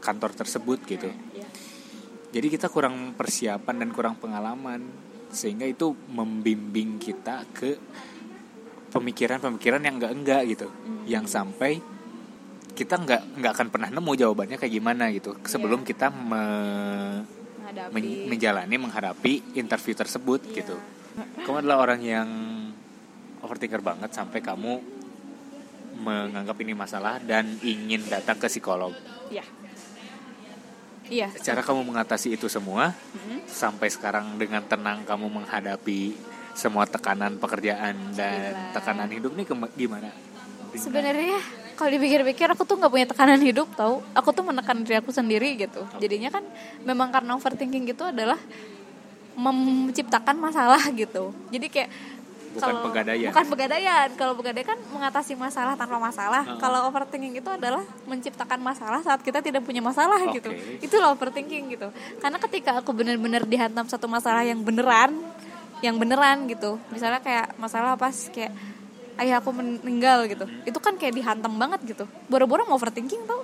[0.00, 1.08] kantor tersebut gitu.
[1.36, 1.46] Iya.
[2.30, 4.86] Jadi kita kurang persiapan dan kurang pengalaman
[5.30, 7.78] sehingga itu membimbing kita ke
[8.90, 11.06] pemikiran-pemikiran yang enggak-enggak gitu, mm.
[11.06, 11.78] yang sampai
[12.74, 15.88] kita enggak enggak akan pernah nemu jawabannya kayak gimana gitu sebelum yeah.
[15.92, 16.44] kita me,
[17.94, 20.56] men, menjalani menghadapi interview tersebut yeah.
[20.62, 20.76] gitu.
[21.46, 22.28] Kamu adalah orang yang
[23.42, 25.00] overthinker banget sampai kamu
[26.00, 28.92] menganggap ini masalah dan ingin datang ke psikolog.
[29.28, 29.44] Iya.
[31.10, 31.28] Iya.
[31.42, 33.50] Cara kamu mengatasi itu semua mm-hmm.
[33.50, 36.14] sampai sekarang dengan tenang kamu menghadapi
[36.54, 38.72] semua tekanan pekerjaan dan Gila.
[38.78, 39.44] tekanan hidup ini
[39.74, 40.10] gimana?
[40.70, 41.38] Sebenarnya
[41.74, 44.06] kalau dipikir-pikir aku tuh nggak punya tekanan hidup tau.
[44.14, 45.82] Aku tuh menekan diri aku sendiri gitu.
[45.98, 46.46] Jadinya kan
[46.86, 48.38] memang karena overthinking gitu adalah
[49.34, 51.34] menciptakan masalah gitu.
[51.50, 51.90] Jadi kayak
[52.50, 53.30] bukan kalau, pegadaian.
[53.30, 54.08] bukan pegadaian.
[54.18, 56.42] Kalau pegadaian kan mengatasi masalah tanpa masalah.
[56.42, 56.58] Uh -huh.
[56.58, 60.42] kalau overthinking itu adalah menciptakan masalah saat kita tidak punya masalah okay.
[60.42, 60.50] gitu.
[60.82, 61.88] Itulah overthinking gitu.
[62.18, 65.14] Karena ketika aku benar-benar dihantam satu masalah yang beneran
[65.80, 66.76] yang beneran gitu.
[66.92, 68.52] Misalnya kayak masalah pas kayak
[69.20, 70.44] ayah aku meninggal gitu.
[70.48, 70.68] Hmm.
[70.68, 72.04] itu kan kayak dihantam banget gitu.
[72.28, 73.40] Boro-boro mau overthinking tuh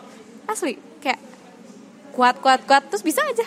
[0.50, 0.76] asli.
[1.00, 1.20] Kayak
[2.12, 3.46] kuat kuat kuat terus bisa aja.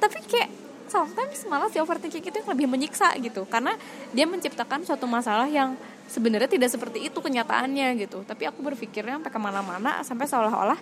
[0.00, 3.44] Tapi kayak sometimes malah si overthinking itu yang lebih menyiksa gitu.
[3.46, 3.74] Karena
[4.14, 5.74] dia menciptakan suatu masalah yang
[6.06, 8.22] sebenarnya tidak seperti itu kenyataannya gitu.
[8.22, 10.78] Tapi aku berpikirnya sampai ke mana-mana sampai seolah-olah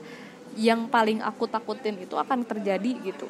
[0.54, 3.26] yang paling aku takutin itu akan terjadi gitu.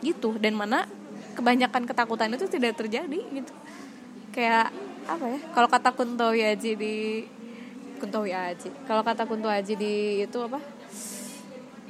[0.00, 0.36] Gitu.
[0.38, 0.86] Dan mana
[1.34, 3.54] kebanyakan ketakutan itu tidak terjadi gitu.
[4.30, 4.70] Kayak
[5.10, 6.94] apa ya kalau kata Kunto Yaji di
[7.98, 10.62] Kunto Yaji kalau kata Kunto Yaji di itu apa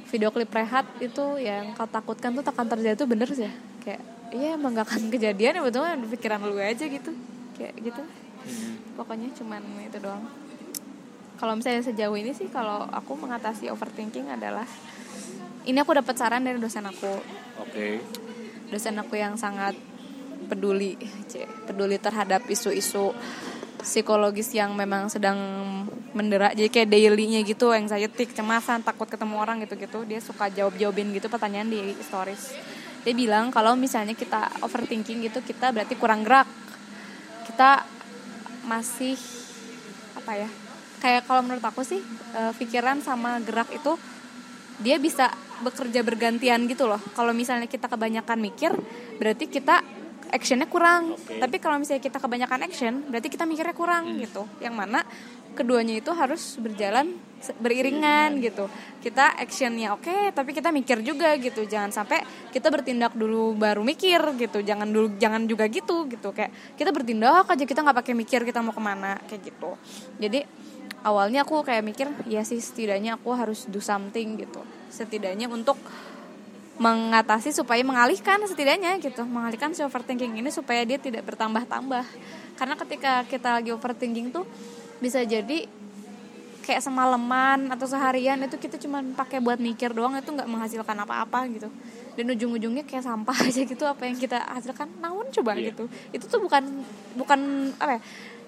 [0.09, 3.53] video klip rehat itu yang kau takutkan tuh takkan terjadi itu bener sih ya.
[3.85, 7.11] Kayak iya emang gak akan kejadian ya betul pikiran lu aja gitu.
[7.55, 8.03] Kayak gitu.
[8.41, 8.73] Hmm.
[8.97, 10.25] pokoknya cuman itu doang.
[11.37, 14.65] Kalau misalnya sejauh ini sih kalau aku mengatasi overthinking adalah
[15.69, 17.21] ini aku dapat saran dari dosen aku.
[17.61, 17.69] Oke.
[17.69, 17.93] Okay.
[18.73, 19.75] dosen aku yang sangat
[20.49, 20.95] peduli
[21.69, 23.13] peduli terhadap isu-isu
[23.81, 25.37] psikologis yang memang sedang
[26.13, 30.77] mendera jadi kayak dailynya gitu anxiety kecemasan takut ketemu orang gitu gitu dia suka jawab
[30.77, 32.53] jawabin gitu pertanyaan di stories
[33.01, 36.45] dia bilang kalau misalnya kita overthinking gitu kita berarti kurang gerak
[37.49, 37.85] kita
[38.65, 39.17] masih
[40.17, 40.49] apa ya
[41.01, 41.99] kayak kalau menurut aku sih
[42.37, 43.97] uh, pikiran sama gerak itu
[44.81, 45.29] dia bisa
[45.61, 48.73] bekerja bergantian gitu loh kalau misalnya kita kebanyakan mikir
[49.17, 49.81] berarti kita
[50.31, 51.41] actionnya kurang okay.
[51.41, 54.17] tapi kalau misalnya kita kebanyakan action berarti kita mikirnya kurang hmm.
[54.25, 55.03] gitu yang mana
[55.53, 57.15] keduanya itu harus berjalan
[57.57, 58.69] beriringan gitu.
[59.01, 61.65] Kita actionnya oke okay, tapi kita mikir juga gitu.
[61.65, 62.21] Jangan sampai
[62.53, 64.61] kita bertindak dulu baru mikir gitu.
[64.61, 66.29] Jangan dulu jangan juga gitu gitu.
[66.31, 69.73] Kayak kita bertindak aja kita nggak pakai mikir kita mau ke mana kayak gitu.
[70.21, 70.45] Jadi
[71.01, 74.61] awalnya aku kayak mikir ya sih setidaknya aku harus do something gitu.
[74.93, 75.81] Setidaknya untuk
[76.81, 79.25] mengatasi supaya mengalihkan setidaknya gitu.
[79.25, 82.05] Mengalihkan si overthinking ini supaya dia tidak bertambah-tambah.
[82.57, 84.45] Karena ketika kita lagi overthinking tuh
[85.01, 85.65] bisa jadi
[86.61, 91.49] kayak semalaman atau seharian itu kita cuma pakai buat mikir doang itu nggak menghasilkan apa-apa
[91.49, 91.67] gitu
[92.13, 95.73] dan ujung-ujungnya kayak sampah aja gitu apa yang kita hasilkan namun coba yeah.
[95.73, 96.63] gitu itu tuh bukan
[97.17, 97.39] bukan
[97.81, 98.01] apa ya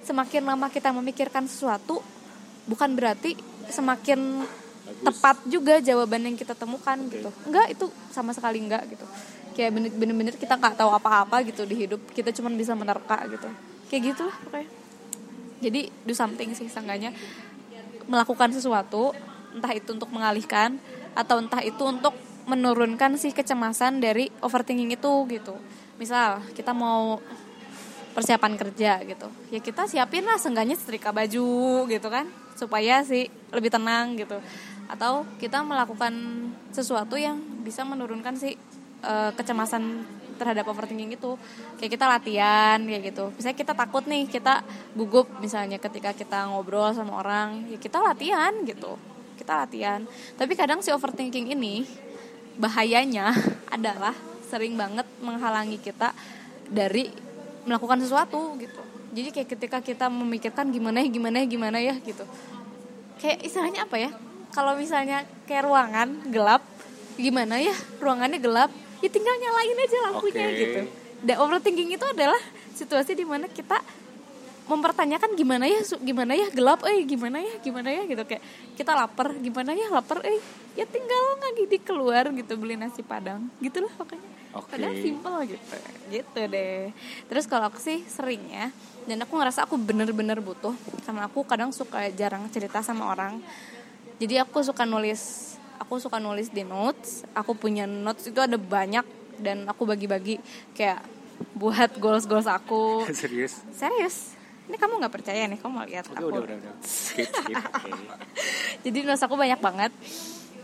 [0.05, 1.99] semakin lama kita memikirkan sesuatu
[2.69, 3.35] bukan berarti
[3.67, 5.03] semakin Bagus.
[5.03, 7.19] tepat juga jawaban yang kita temukan okay.
[7.19, 9.05] gitu enggak itu sama sekali enggak gitu
[9.57, 13.47] kayak bener-bener kita nggak tahu apa-apa gitu di hidup kita cuma bisa menerka gitu
[13.89, 14.82] kayak gitulah pokoknya
[15.63, 17.15] jadi do something sih seenggaknya.
[18.11, 19.15] Melakukan sesuatu
[19.55, 20.75] entah itu untuk mengalihkan
[21.15, 22.11] atau entah itu untuk
[22.43, 25.55] menurunkan sih kecemasan dari overthinking itu gitu.
[25.95, 27.23] Misal kita mau
[28.11, 29.31] persiapan kerja gitu.
[29.47, 32.27] Ya kita siapin lah seenggaknya setrika baju gitu kan.
[32.59, 34.43] Supaya sih lebih tenang gitu.
[34.91, 36.11] Atau kita melakukan
[36.75, 38.59] sesuatu yang bisa menurunkan sih
[39.07, 40.03] uh, kecemasan
[40.43, 41.39] terhadap overthinking itu.
[41.79, 43.25] Kayak kita latihan kayak gitu.
[43.39, 44.59] Misalnya kita takut nih kita
[44.91, 48.99] gugup misalnya ketika kita ngobrol sama orang ya kita latihan gitu.
[49.39, 50.03] Kita latihan.
[50.35, 51.87] Tapi kadang si overthinking ini
[52.59, 53.31] bahayanya
[53.75, 54.11] adalah
[54.51, 56.11] sering banget menghalangi kita
[56.67, 57.09] dari
[57.63, 58.83] melakukan sesuatu gitu.
[59.13, 62.25] Jadi kayak ketika kita memikirkan gimana ya gimana ya gimana ya gitu.
[63.21, 64.11] Kayak istilahnya apa ya?
[64.53, 66.61] Kalau misalnya kayak ruangan gelap
[67.17, 67.73] gimana ya?
[68.01, 68.69] Ruangannya gelap
[69.03, 70.61] ya tinggal nyalain aja lampunya okay.
[70.63, 70.79] gitu.
[71.23, 72.39] Dan overthinking itu adalah
[72.71, 73.83] situasi di mana kita
[74.63, 78.23] mempertanyakan gimana ya gimana ya gelap eh gimana ya gimana ya gitu.
[78.23, 78.43] Kayak
[78.79, 80.39] kita lapar gimana ya lapar eh
[80.79, 83.51] ya tinggal lagi di keluar gitu beli nasi padang.
[83.59, 84.31] Gitulah pokoknya.
[84.53, 84.77] Okay.
[84.77, 85.75] padahal simple gitu
[86.13, 86.93] gitu deh.
[87.25, 88.69] Terus kalau aku sih sering ya
[89.09, 93.41] dan aku ngerasa aku bener-bener butuh karena aku kadang suka jarang cerita sama orang.
[94.21, 99.05] Jadi aku suka nulis aku suka nulis di notes aku punya notes itu ada banyak
[99.41, 100.37] dan aku bagi-bagi
[100.77, 101.01] kayak
[101.57, 103.05] buat goals goals aku.
[103.13, 103.61] Serius?
[103.73, 104.37] Serius.
[104.63, 106.31] Ini kamu nggak percaya nih kamu mau lihat aku.
[106.31, 106.73] udah, udah, udah.
[106.79, 107.57] Skip, skip.
[107.57, 107.93] Okay.
[108.87, 109.91] jadi notes aku banyak banget.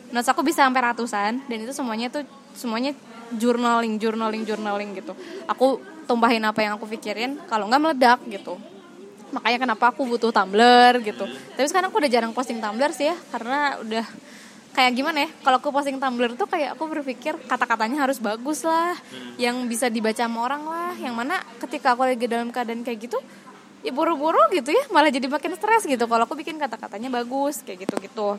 [0.09, 2.23] Notes aku bisa sampai ratusan dan itu semuanya tuh
[2.55, 2.95] semuanya
[3.35, 5.13] journaling journaling journaling gitu.
[5.45, 8.57] Aku tumpahin apa yang aku pikirin kalau nggak meledak gitu.
[9.29, 11.27] Makanya kenapa aku butuh tumbler gitu.
[11.53, 14.05] Tapi sekarang aku udah jarang posting tumbler sih ya karena udah
[14.73, 15.29] kayak gimana ya?
[15.41, 19.35] Kalau aku posting Tumblr tuh kayak aku berpikir kata-katanya harus bagus lah hmm.
[19.41, 20.93] yang bisa dibaca sama orang lah.
[20.97, 23.19] Yang mana ketika aku lagi dalam keadaan kayak gitu
[23.79, 26.05] ya buru-buru gitu ya malah jadi makin stres gitu.
[26.05, 28.37] Kalau aku bikin kata-katanya bagus kayak gitu-gitu.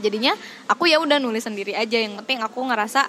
[0.00, 0.32] Jadinya
[0.70, 3.06] aku ya udah nulis sendiri aja yang penting aku ngerasa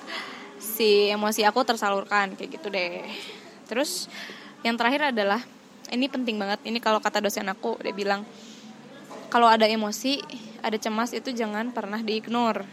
[0.61, 3.05] si emosi aku tersalurkan kayak gitu deh.
[3.65, 4.11] Terus
[4.61, 5.41] yang terakhir adalah
[5.91, 8.23] ini penting banget ini kalau kata dosen aku dia bilang
[9.31, 10.19] kalau ada emosi,
[10.59, 12.67] ada cemas itu jangan pernah diignore.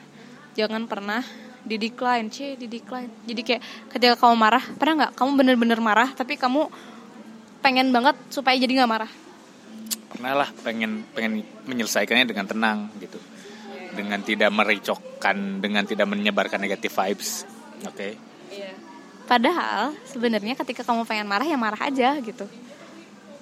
[0.59, 1.23] Jangan pernah
[1.63, 3.23] di decline, cie di decline.
[3.31, 3.63] Jadi kayak
[3.95, 6.67] ketika kamu marah, pernah nggak kamu bener-bener marah tapi kamu
[7.63, 9.11] pengen banget supaya jadi nggak marah?
[10.11, 13.23] Pernah lah, pengen pengen menyelesaikannya dengan tenang gitu.
[13.95, 17.47] Dengan tidak mericokkan, dengan tidak menyebarkan negatif vibes.
[17.87, 17.95] Oke.
[17.95, 18.13] Okay?
[18.51, 18.73] Iya.
[19.31, 22.51] Padahal sebenarnya ketika kamu pengen marah ya marah aja gitu.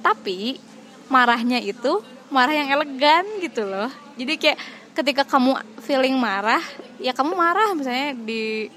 [0.05, 0.61] Tapi
[1.09, 3.91] marahnya itu marah yang elegan gitu loh.
[4.17, 4.59] Jadi kayak
[4.97, 6.63] ketika kamu feeling marah
[6.99, 7.73] ya kamu marah.
[7.77, 8.71] Misalnya di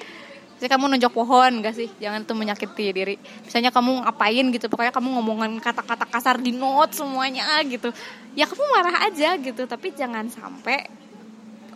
[0.59, 1.89] misalnya kamu nonjok pohon gak sih?
[2.03, 3.15] Jangan tuh menyakiti diri.
[3.47, 7.89] Misalnya kamu ngapain gitu pokoknya kamu ngomongin kata-kata kasar di note semuanya gitu.
[8.35, 10.89] Ya kamu marah aja gitu tapi jangan sampai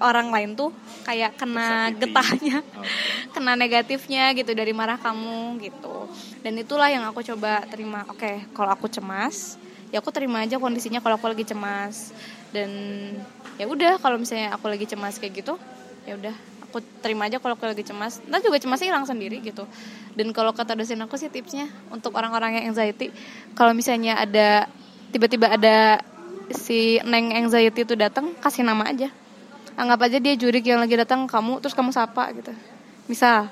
[0.03, 0.73] orang lain tuh
[1.07, 2.89] kayak kena getahnya okay.
[3.31, 6.11] kena negatifnya gitu dari marah kamu gitu.
[6.43, 8.03] Dan itulah yang aku coba terima.
[8.11, 9.55] Oke okay, kalau aku cemas
[9.93, 12.09] ya aku terima aja kondisinya kalau aku lagi cemas.
[12.49, 12.69] Dan
[13.61, 15.53] ya udah kalau misalnya aku lagi cemas kayak gitu
[16.03, 16.33] ya udah
[16.65, 18.17] aku terima aja kalau aku lagi cemas.
[18.25, 19.69] Dan juga cemasnya hilang sendiri gitu.
[20.17, 23.13] Dan kalau kata dosen aku sih tipsnya untuk orang-orang yang anxiety
[23.53, 24.65] kalau misalnya ada
[25.13, 26.01] tiba-tiba ada
[26.49, 29.13] si neng anxiety itu datang kasih nama aja.
[29.77, 32.49] Anggap aja dia jurik yang lagi datang kamu terus kamu sapa gitu.
[33.05, 33.49] Misal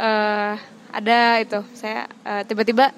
[0.00, 0.54] uh,
[0.92, 2.92] ada itu saya uh, tiba-tiba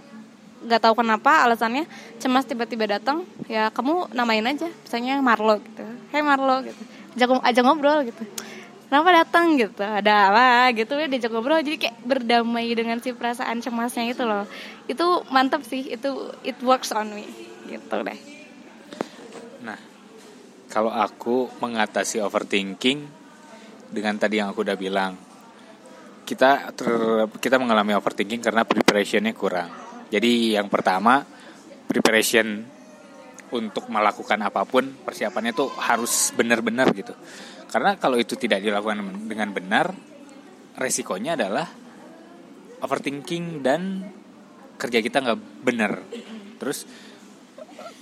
[0.65, 1.85] nggak tahu kenapa alasannya
[2.17, 5.85] cemas tiba-tiba datang ya kamu namain aja misalnya Marlo gitu.
[6.11, 6.83] Hey Marlo gitu.
[7.15, 8.25] Ajak ajak ngobrol gitu.
[8.89, 9.83] Kenapa datang gitu?
[9.85, 11.61] Ada apa gitu ya diajak ngobrol.
[11.61, 14.49] Jadi kayak berdamai dengan si perasaan cemasnya itu loh.
[14.89, 17.29] Itu mantap sih itu it works on me
[17.69, 18.19] gitu deh.
[19.63, 19.79] Nah
[20.73, 23.05] kalau aku mengatasi overthinking
[23.93, 25.15] dengan tadi yang aku udah bilang
[26.25, 26.89] kita ter,
[27.37, 31.25] kita mengalami overthinking karena preparationnya kurang jadi yang pertama
[31.89, 32.65] preparation
[33.55, 37.15] untuk melakukan apa pun persiapannya tuh harus benar-benar gitu.
[37.71, 39.87] Karena kalau itu tidak dilakukan dengan benar
[40.75, 41.67] resikonya adalah
[42.83, 44.03] overthinking dan
[44.75, 45.93] kerja kita nggak benar.
[46.59, 46.87] Terus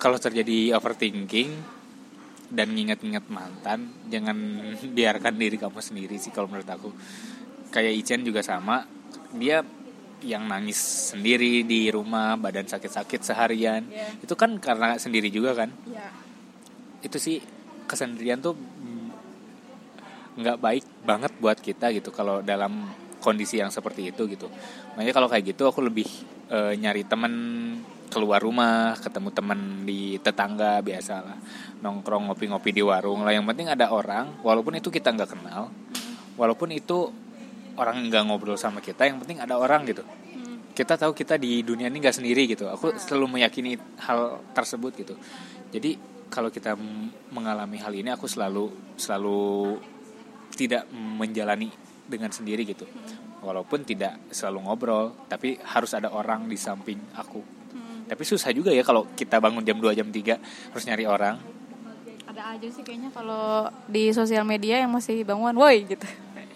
[0.00, 1.50] kalau terjadi overthinking
[2.52, 4.36] dan nginget-nginget mantan jangan
[4.96, 6.90] biarkan diri kamu sendiri sih kalau menurut aku.
[7.72, 8.84] Kayak Ichen juga sama
[9.32, 9.64] dia
[10.22, 13.86] yang nangis sendiri di rumah badan sakit-sakit seharian.
[13.90, 14.24] Yeah.
[14.24, 15.70] itu kan karena sendiri juga kan?
[15.90, 16.08] Ya
[17.02, 17.36] itu sih
[17.90, 18.54] kesendirian tuh
[20.32, 22.88] nggak baik banget buat kita gitu kalau dalam
[23.20, 24.48] kondisi yang seperti itu gitu.
[24.96, 26.08] Makanya kalau kayak gitu aku lebih
[26.48, 27.34] eh, nyari temen
[28.08, 31.38] keluar rumah ketemu temen di tetangga biasa lah.
[31.84, 33.34] Nongkrong ngopi-ngopi di warung lah.
[33.36, 35.68] Yang penting ada orang walaupun itu kita nggak kenal
[36.40, 37.12] walaupun itu
[37.76, 40.04] orang nggak ngobrol sama kita yang penting ada orang gitu.
[40.72, 42.64] Kita tahu kita di dunia ini nggak sendiri gitu.
[42.72, 45.14] Aku selalu meyakini hal tersebut gitu.
[45.72, 46.00] Jadi
[46.32, 46.72] kalau kita
[47.28, 49.76] mengalami hal ini aku selalu selalu
[50.56, 51.68] tidak menjalani
[52.08, 52.88] dengan sendiri gitu.
[53.44, 57.44] Walaupun tidak selalu ngobrol tapi harus ada orang di samping aku.
[58.08, 61.36] Tapi susah juga ya kalau kita bangun jam 2 jam 3 harus nyari orang.
[62.28, 66.08] Ada aja sih kayaknya kalau di sosial media yang masih bangun woi gitu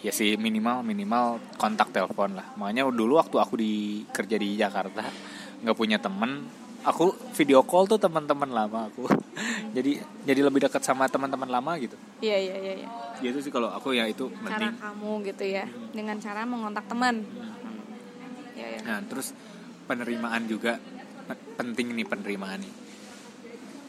[0.06, 2.54] ya sih minimal minimal kontak telepon lah.
[2.54, 5.02] Makanya dulu waktu aku di kerja di Jakarta
[5.66, 6.46] nggak punya temen
[6.86, 9.10] aku video call tuh teman-teman lama aku.
[9.76, 11.98] Jadi jadi lebih dekat sama teman-teman lama gitu.
[12.22, 12.88] Iya iya iya iya.
[13.20, 17.26] gitu sih kalau aku ya itu cara penting kamu gitu ya dengan cara mengontak teman.
[18.54, 19.36] Ya ya nah terus
[19.84, 20.80] penerimaan juga
[21.28, 22.72] pe- penting nih penerimaan nih.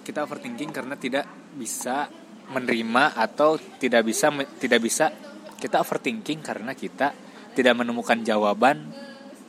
[0.03, 1.23] Kita overthinking karena tidak
[1.56, 2.12] bisa
[2.51, 5.12] menerima atau tidak bisa tidak bisa
[5.58, 7.13] kita overthinking karena kita
[7.58, 8.93] tidak menemukan jawaban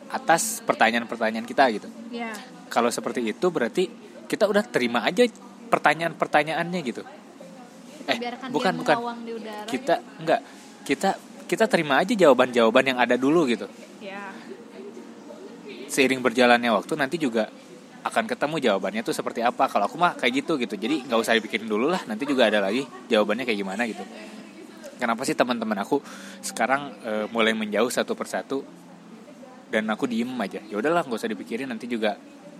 [0.08, 1.88] atas pertanyaan-pertanyaan kita gitu.
[2.08, 2.32] Ya
[2.72, 3.88] kalau seperti itu berarti
[4.28, 5.24] kita udah terima aja
[5.68, 7.02] pertanyaan-pertanyaannya gitu.
[8.08, 8.96] Eh biarkan bukan dia bukan.
[8.96, 9.68] mengawang di udara.
[9.68, 10.40] Kita enggak.
[10.84, 11.10] Kita
[11.48, 13.68] kita terima aja jawaban-jawaban yang ada dulu gitu.
[14.00, 14.32] Ya
[15.88, 17.48] seiring berjalannya waktu nanti juga
[18.04, 19.68] akan ketemu jawabannya tuh seperti apa.
[19.68, 20.76] Kalau aku mah kayak gitu gitu.
[20.76, 22.00] Jadi nggak usah dipikirin dulu lah.
[22.08, 24.04] Nanti juga ada lagi jawabannya kayak gimana gitu
[24.98, 26.02] kenapa sih teman-teman aku
[26.42, 28.66] sekarang eh, mulai menjauh satu persatu
[29.70, 30.60] dan aku diem aja?
[30.66, 32.18] Ya udahlah nggak usah dipikirin nanti juga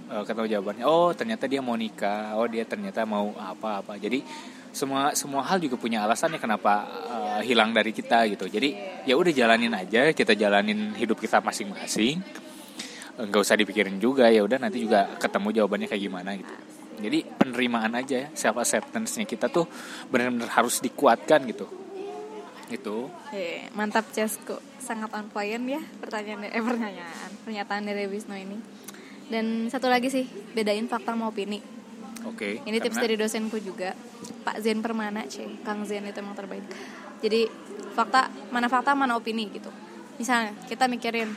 [0.08, 0.84] eh, ketemu jawabannya.
[0.86, 2.38] Oh ternyata dia mau nikah.
[2.38, 4.22] Oh dia ternyata mau apa apa jadi
[4.70, 8.46] semua semua hal juga punya alasannya kenapa eh, hilang dari kita gitu.
[8.46, 10.14] Jadi ya udah jalanin aja.
[10.14, 12.22] Kita jalanin hidup kita masing-masing.
[13.18, 14.30] Nggak usah dipikirin juga.
[14.30, 16.54] Ya udah nanti juga ketemu jawabannya kayak gimana gitu.
[16.98, 18.28] Jadi penerimaan aja ya.
[18.34, 19.66] Self acceptance nya kita tuh
[20.10, 21.87] benar-benar harus dikuatkan gitu
[22.68, 27.30] gitu Eh, mantap Cesku sangat on point ya pertanyaan eh pertanyaan.
[27.44, 28.56] Pernyataan dari Wisnu ini.
[29.28, 31.60] Dan satu lagi sih bedain fakta sama opini.
[32.24, 33.92] Oke ini tips karena- dari dosenku juga.
[34.44, 35.44] Pak Zen Permana c.
[35.64, 36.64] Kang Zen itu emang terbaik.
[37.20, 37.48] Jadi
[37.92, 39.68] fakta mana fakta mana opini gitu.
[40.16, 41.32] Misalnya kita mikirin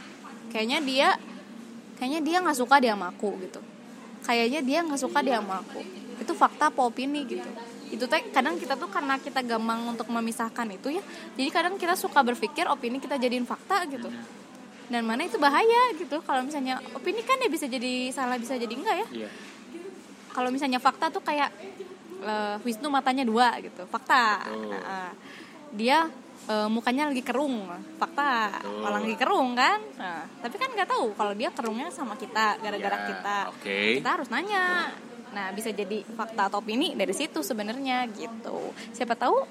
[0.52, 1.10] kayaknya dia
[2.00, 3.60] kayaknya dia nggak suka dia sama aku gitu.
[4.24, 5.84] Kayaknya dia nggak suka dia sama aku.
[6.24, 7.48] Itu fakta apa opini gitu
[7.92, 11.04] itu teh kadang kita tuh karena kita gampang untuk memisahkan itu ya.
[11.36, 14.08] Jadi kadang kita suka berpikir opini kita jadiin fakta gitu.
[14.88, 16.24] Dan mana itu bahaya gitu.
[16.24, 19.08] Kalau misalnya opini kan ya bisa jadi salah bisa jadi enggak ya.
[19.24, 19.30] Iya.
[20.32, 21.52] Kalau misalnya fakta tuh kayak
[22.24, 24.48] eh, Wisnu matanya dua gitu fakta.
[24.48, 25.12] Nah,
[25.76, 26.08] dia
[26.48, 27.68] eh, mukanya lagi kerung
[28.00, 28.56] fakta.
[28.64, 28.84] Betul.
[28.88, 29.80] orang lagi kerung kan?
[30.00, 33.38] Nah, tapi kan nggak tahu kalau dia kerungnya sama kita gara-gara Ya, kita.
[34.00, 34.92] kita harus nanya
[35.32, 39.48] nah bisa jadi fakta atau opini dari situ sebenarnya gitu siapa tahu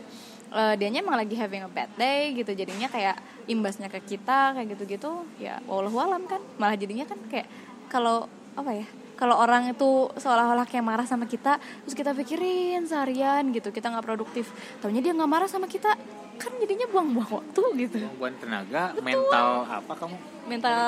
[0.53, 3.17] eh, dianya emang lagi having a bad day gitu jadinya kayak
[3.49, 7.49] imbasnya ke kita kayak gitu-gitu ya wallahu alam kan malah jadinya kan kayak
[7.89, 8.87] kalau apa ya
[9.21, 14.05] kalau orang itu seolah-olah kayak marah sama kita terus kita pikirin seharian gitu kita nggak
[14.05, 14.49] produktif
[14.81, 15.93] taunya dia nggak marah sama kita
[16.41, 20.17] kan jadinya buang-buang waktu gitu buat tenaga mental apa kamu
[20.49, 20.83] mental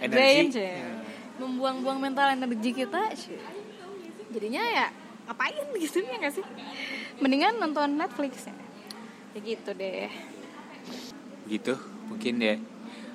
[0.00, 0.14] Energi.
[0.14, 0.64] drain Cie.
[0.64, 0.92] Ya.
[1.42, 3.12] membuang-buang mental energi kita.
[4.32, 4.86] Jadinya ya
[5.28, 6.46] ngapain gitu ya nggak sih?
[7.22, 8.54] Mendingan nonton Netflix ya.
[9.36, 10.10] Ya gitu deh.
[11.46, 11.74] Gitu
[12.10, 12.56] mungkin ya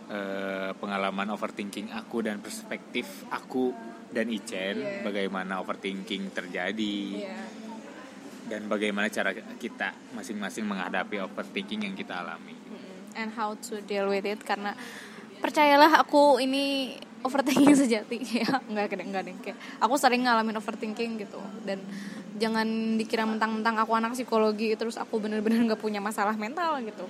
[0.07, 3.75] eh, pengalaman overthinking aku dan perspektif aku
[4.07, 5.03] dan Ichen Iya.
[5.03, 7.27] bagaimana overthinking terjadi.
[8.47, 12.55] Dan bagaimana cara kita masing-masing menghadapi overthinking yang kita alami.
[13.17, 14.71] And how to deal with it karena
[15.43, 16.95] percayalah aku ini
[17.27, 18.17] overthinking sejati.
[18.23, 19.35] Ya nggak kadang enggak deh.
[19.43, 21.39] Kayak aku sering ngalamin overthinking gitu.
[21.67, 21.83] Dan
[22.39, 27.05] jangan dikira mentang-mentang aku anak psikologi terus aku bener-bener nggak punya masalah mental gitu.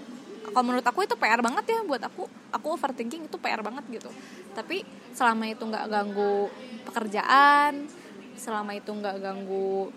[0.47, 2.25] Kalau menurut aku itu PR banget ya buat aku.
[2.55, 4.09] Aku overthinking itu PR banget gitu.
[4.57, 4.81] Tapi
[5.13, 6.49] selama itu nggak ganggu
[6.87, 7.85] pekerjaan
[8.37, 9.89] selama itu nggak ganggu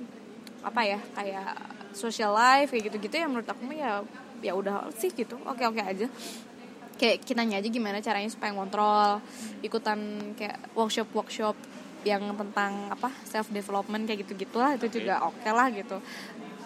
[0.64, 1.56] apa ya kayak
[1.92, 4.04] social life kayak gitu-gitu ya menurut aku ya
[4.40, 5.36] ya udah sih gitu.
[5.48, 6.08] Oke oke aja
[7.00, 9.24] kayak kita aja gimana caranya supaya ngontrol
[9.64, 11.56] ikutan kayak workshop workshop
[12.04, 15.40] yang tentang apa self development kayak gitu gitulah itu juga oke.
[15.40, 15.96] okay lah gitu.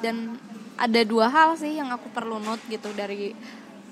[0.03, 0.35] Dan
[0.74, 3.30] ada dua hal sih yang aku perlu note gitu dari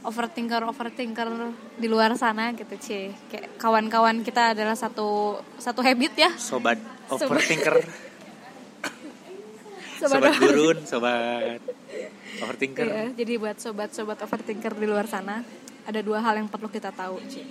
[0.03, 1.31] overthinker overthinker
[1.79, 6.31] di luar sana gitu cie kayak kawan-kawan kita adalah satu satu habit ya.
[6.35, 6.83] Sobat
[7.15, 7.79] overthinker.
[10.03, 11.63] Sobat, sobat gurun sobat
[12.43, 12.87] overthinker.
[12.91, 15.47] Ya, jadi buat sobat-sobat overthinker di luar sana
[15.89, 17.47] ada dua hal yang perlu kita tahu cie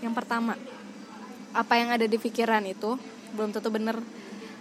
[0.00, 0.56] yang pertama
[1.50, 2.94] apa yang ada di pikiran itu
[3.34, 3.98] belum tentu bener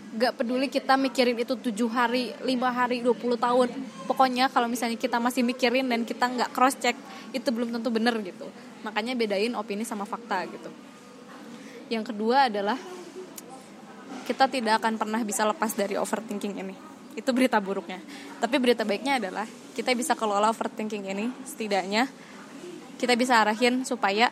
[0.10, 3.70] gak peduli kita mikirin itu tujuh hari, lima hari, 20 tahun.
[4.10, 6.98] Pokoknya kalau misalnya kita masih mikirin dan kita nggak cross check,
[7.30, 8.50] itu belum tentu bener gitu.
[8.82, 10.74] Makanya bedain opini sama fakta gitu.
[11.94, 12.78] Yang kedua adalah
[14.26, 16.76] kita tidak akan pernah bisa lepas dari overthinking ini.
[17.14, 18.02] Itu berita buruknya.
[18.42, 19.46] Tapi berita baiknya adalah
[19.78, 22.10] kita bisa kelola overthinking ini setidaknya
[23.00, 24.30] kita bisa arahin supaya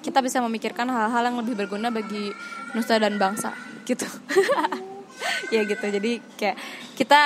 [0.00, 2.32] kita bisa memikirkan hal-hal yang lebih berguna bagi
[2.72, 3.52] nusa dan bangsa
[3.84, 4.08] gitu.
[5.54, 6.56] ya gitu jadi kayak
[6.94, 7.20] kita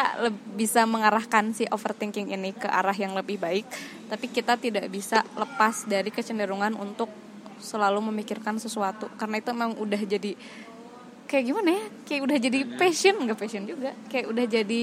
[0.56, 3.66] bisa mengarahkan si overthinking ini ke arah yang lebih baik
[4.08, 7.10] tapi kita tidak bisa lepas dari kecenderungan untuk
[7.60, 10.34] selalu memikirkan sesuatu karena itu memang udah jadi
[11.28, 14.82] kayak gimana ya kayak udah jadi passion nggak passion juga kayak udah jadi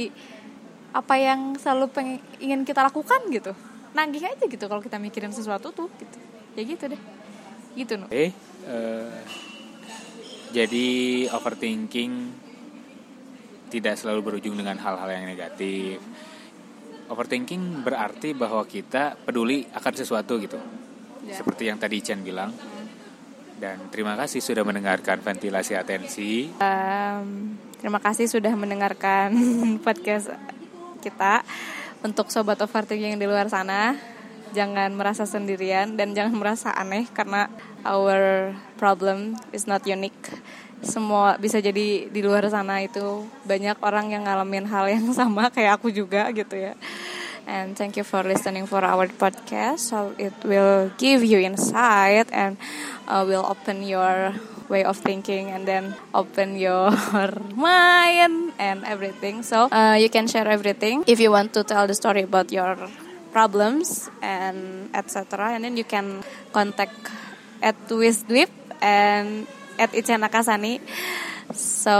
[0.89, 3.53] apa yang selalu pengen ingin kita lakukan gitu
[3.93, 6.17] nagih aja gitu kalau kita mikirin sesuatu tuh gitu
[6.57, 7.01] ya gitu deh
[7.77, 8.07] gitu no.
[8.09, 8.33] Eh,
[8.67, 9.13] uh,
[10.49, 10.87] jadi
[11.29, 12.11] overthinking
[13.69, 16.01] tidak selalu berujung dengan hal-hal yang negatif.
[17.09, 20.57] Overthinking berarti bahwa kita peduli akan sesuatu gitu.
[21.25, 21.37] Ya.
[21.37, 22.49] Seperti yang tadi Chen bilang.
[23.59, 26.49] Dan terima kasih sudah mendengarkan ventilasi atensi.
[26.57, 29.29] Um, terima kasih sudah mendengarkan
[29.85, 30.33] podcast
[31.05, 31.45] kita.
[31.99, 33.91] Untuk sobat overthinking yang di luar sana,
[34.55, 37.51] jangan merasa sendirian dan jangan merasa aneh karena
[37.83, 40.31] our problem is not unique.
[40.79, 45.79] Semua bisa jadi di luar sana itu banyak orang yang ngalamin hal yang sama kayak
[45.81, 46.73] aku juga gitu ya.
[47.49, 49.89] And thank you for listening for our podcast.
[49.89, 52.61] So it will give you insight and
[53.09, 54.37] uh, will open your
[54.69, 56.93] way of thinking and then open your
[57.57, 61.97] mind and everything so uh, you can share everything if you want to tell the
[61.97, 62.77] story about your
[63.33, 66.95] problems and etc and then you can contact
[67.61, 68.49] at Wisdwip
[68.81, 69.47] and
[69.79, 70.83] at Ica Nakasani.
[71.55, 71.97] So,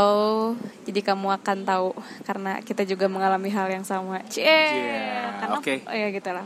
[0.85, 1.89] jadi kamu akan tahu
[2.21, 4.21] karena kita juga mengalami hal yang sama.
[4.29, 5.77] Cie, yeah, karena okay.
[5.89, 6.45] oh ya gitulah.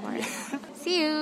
[0.79, 1.19] See you.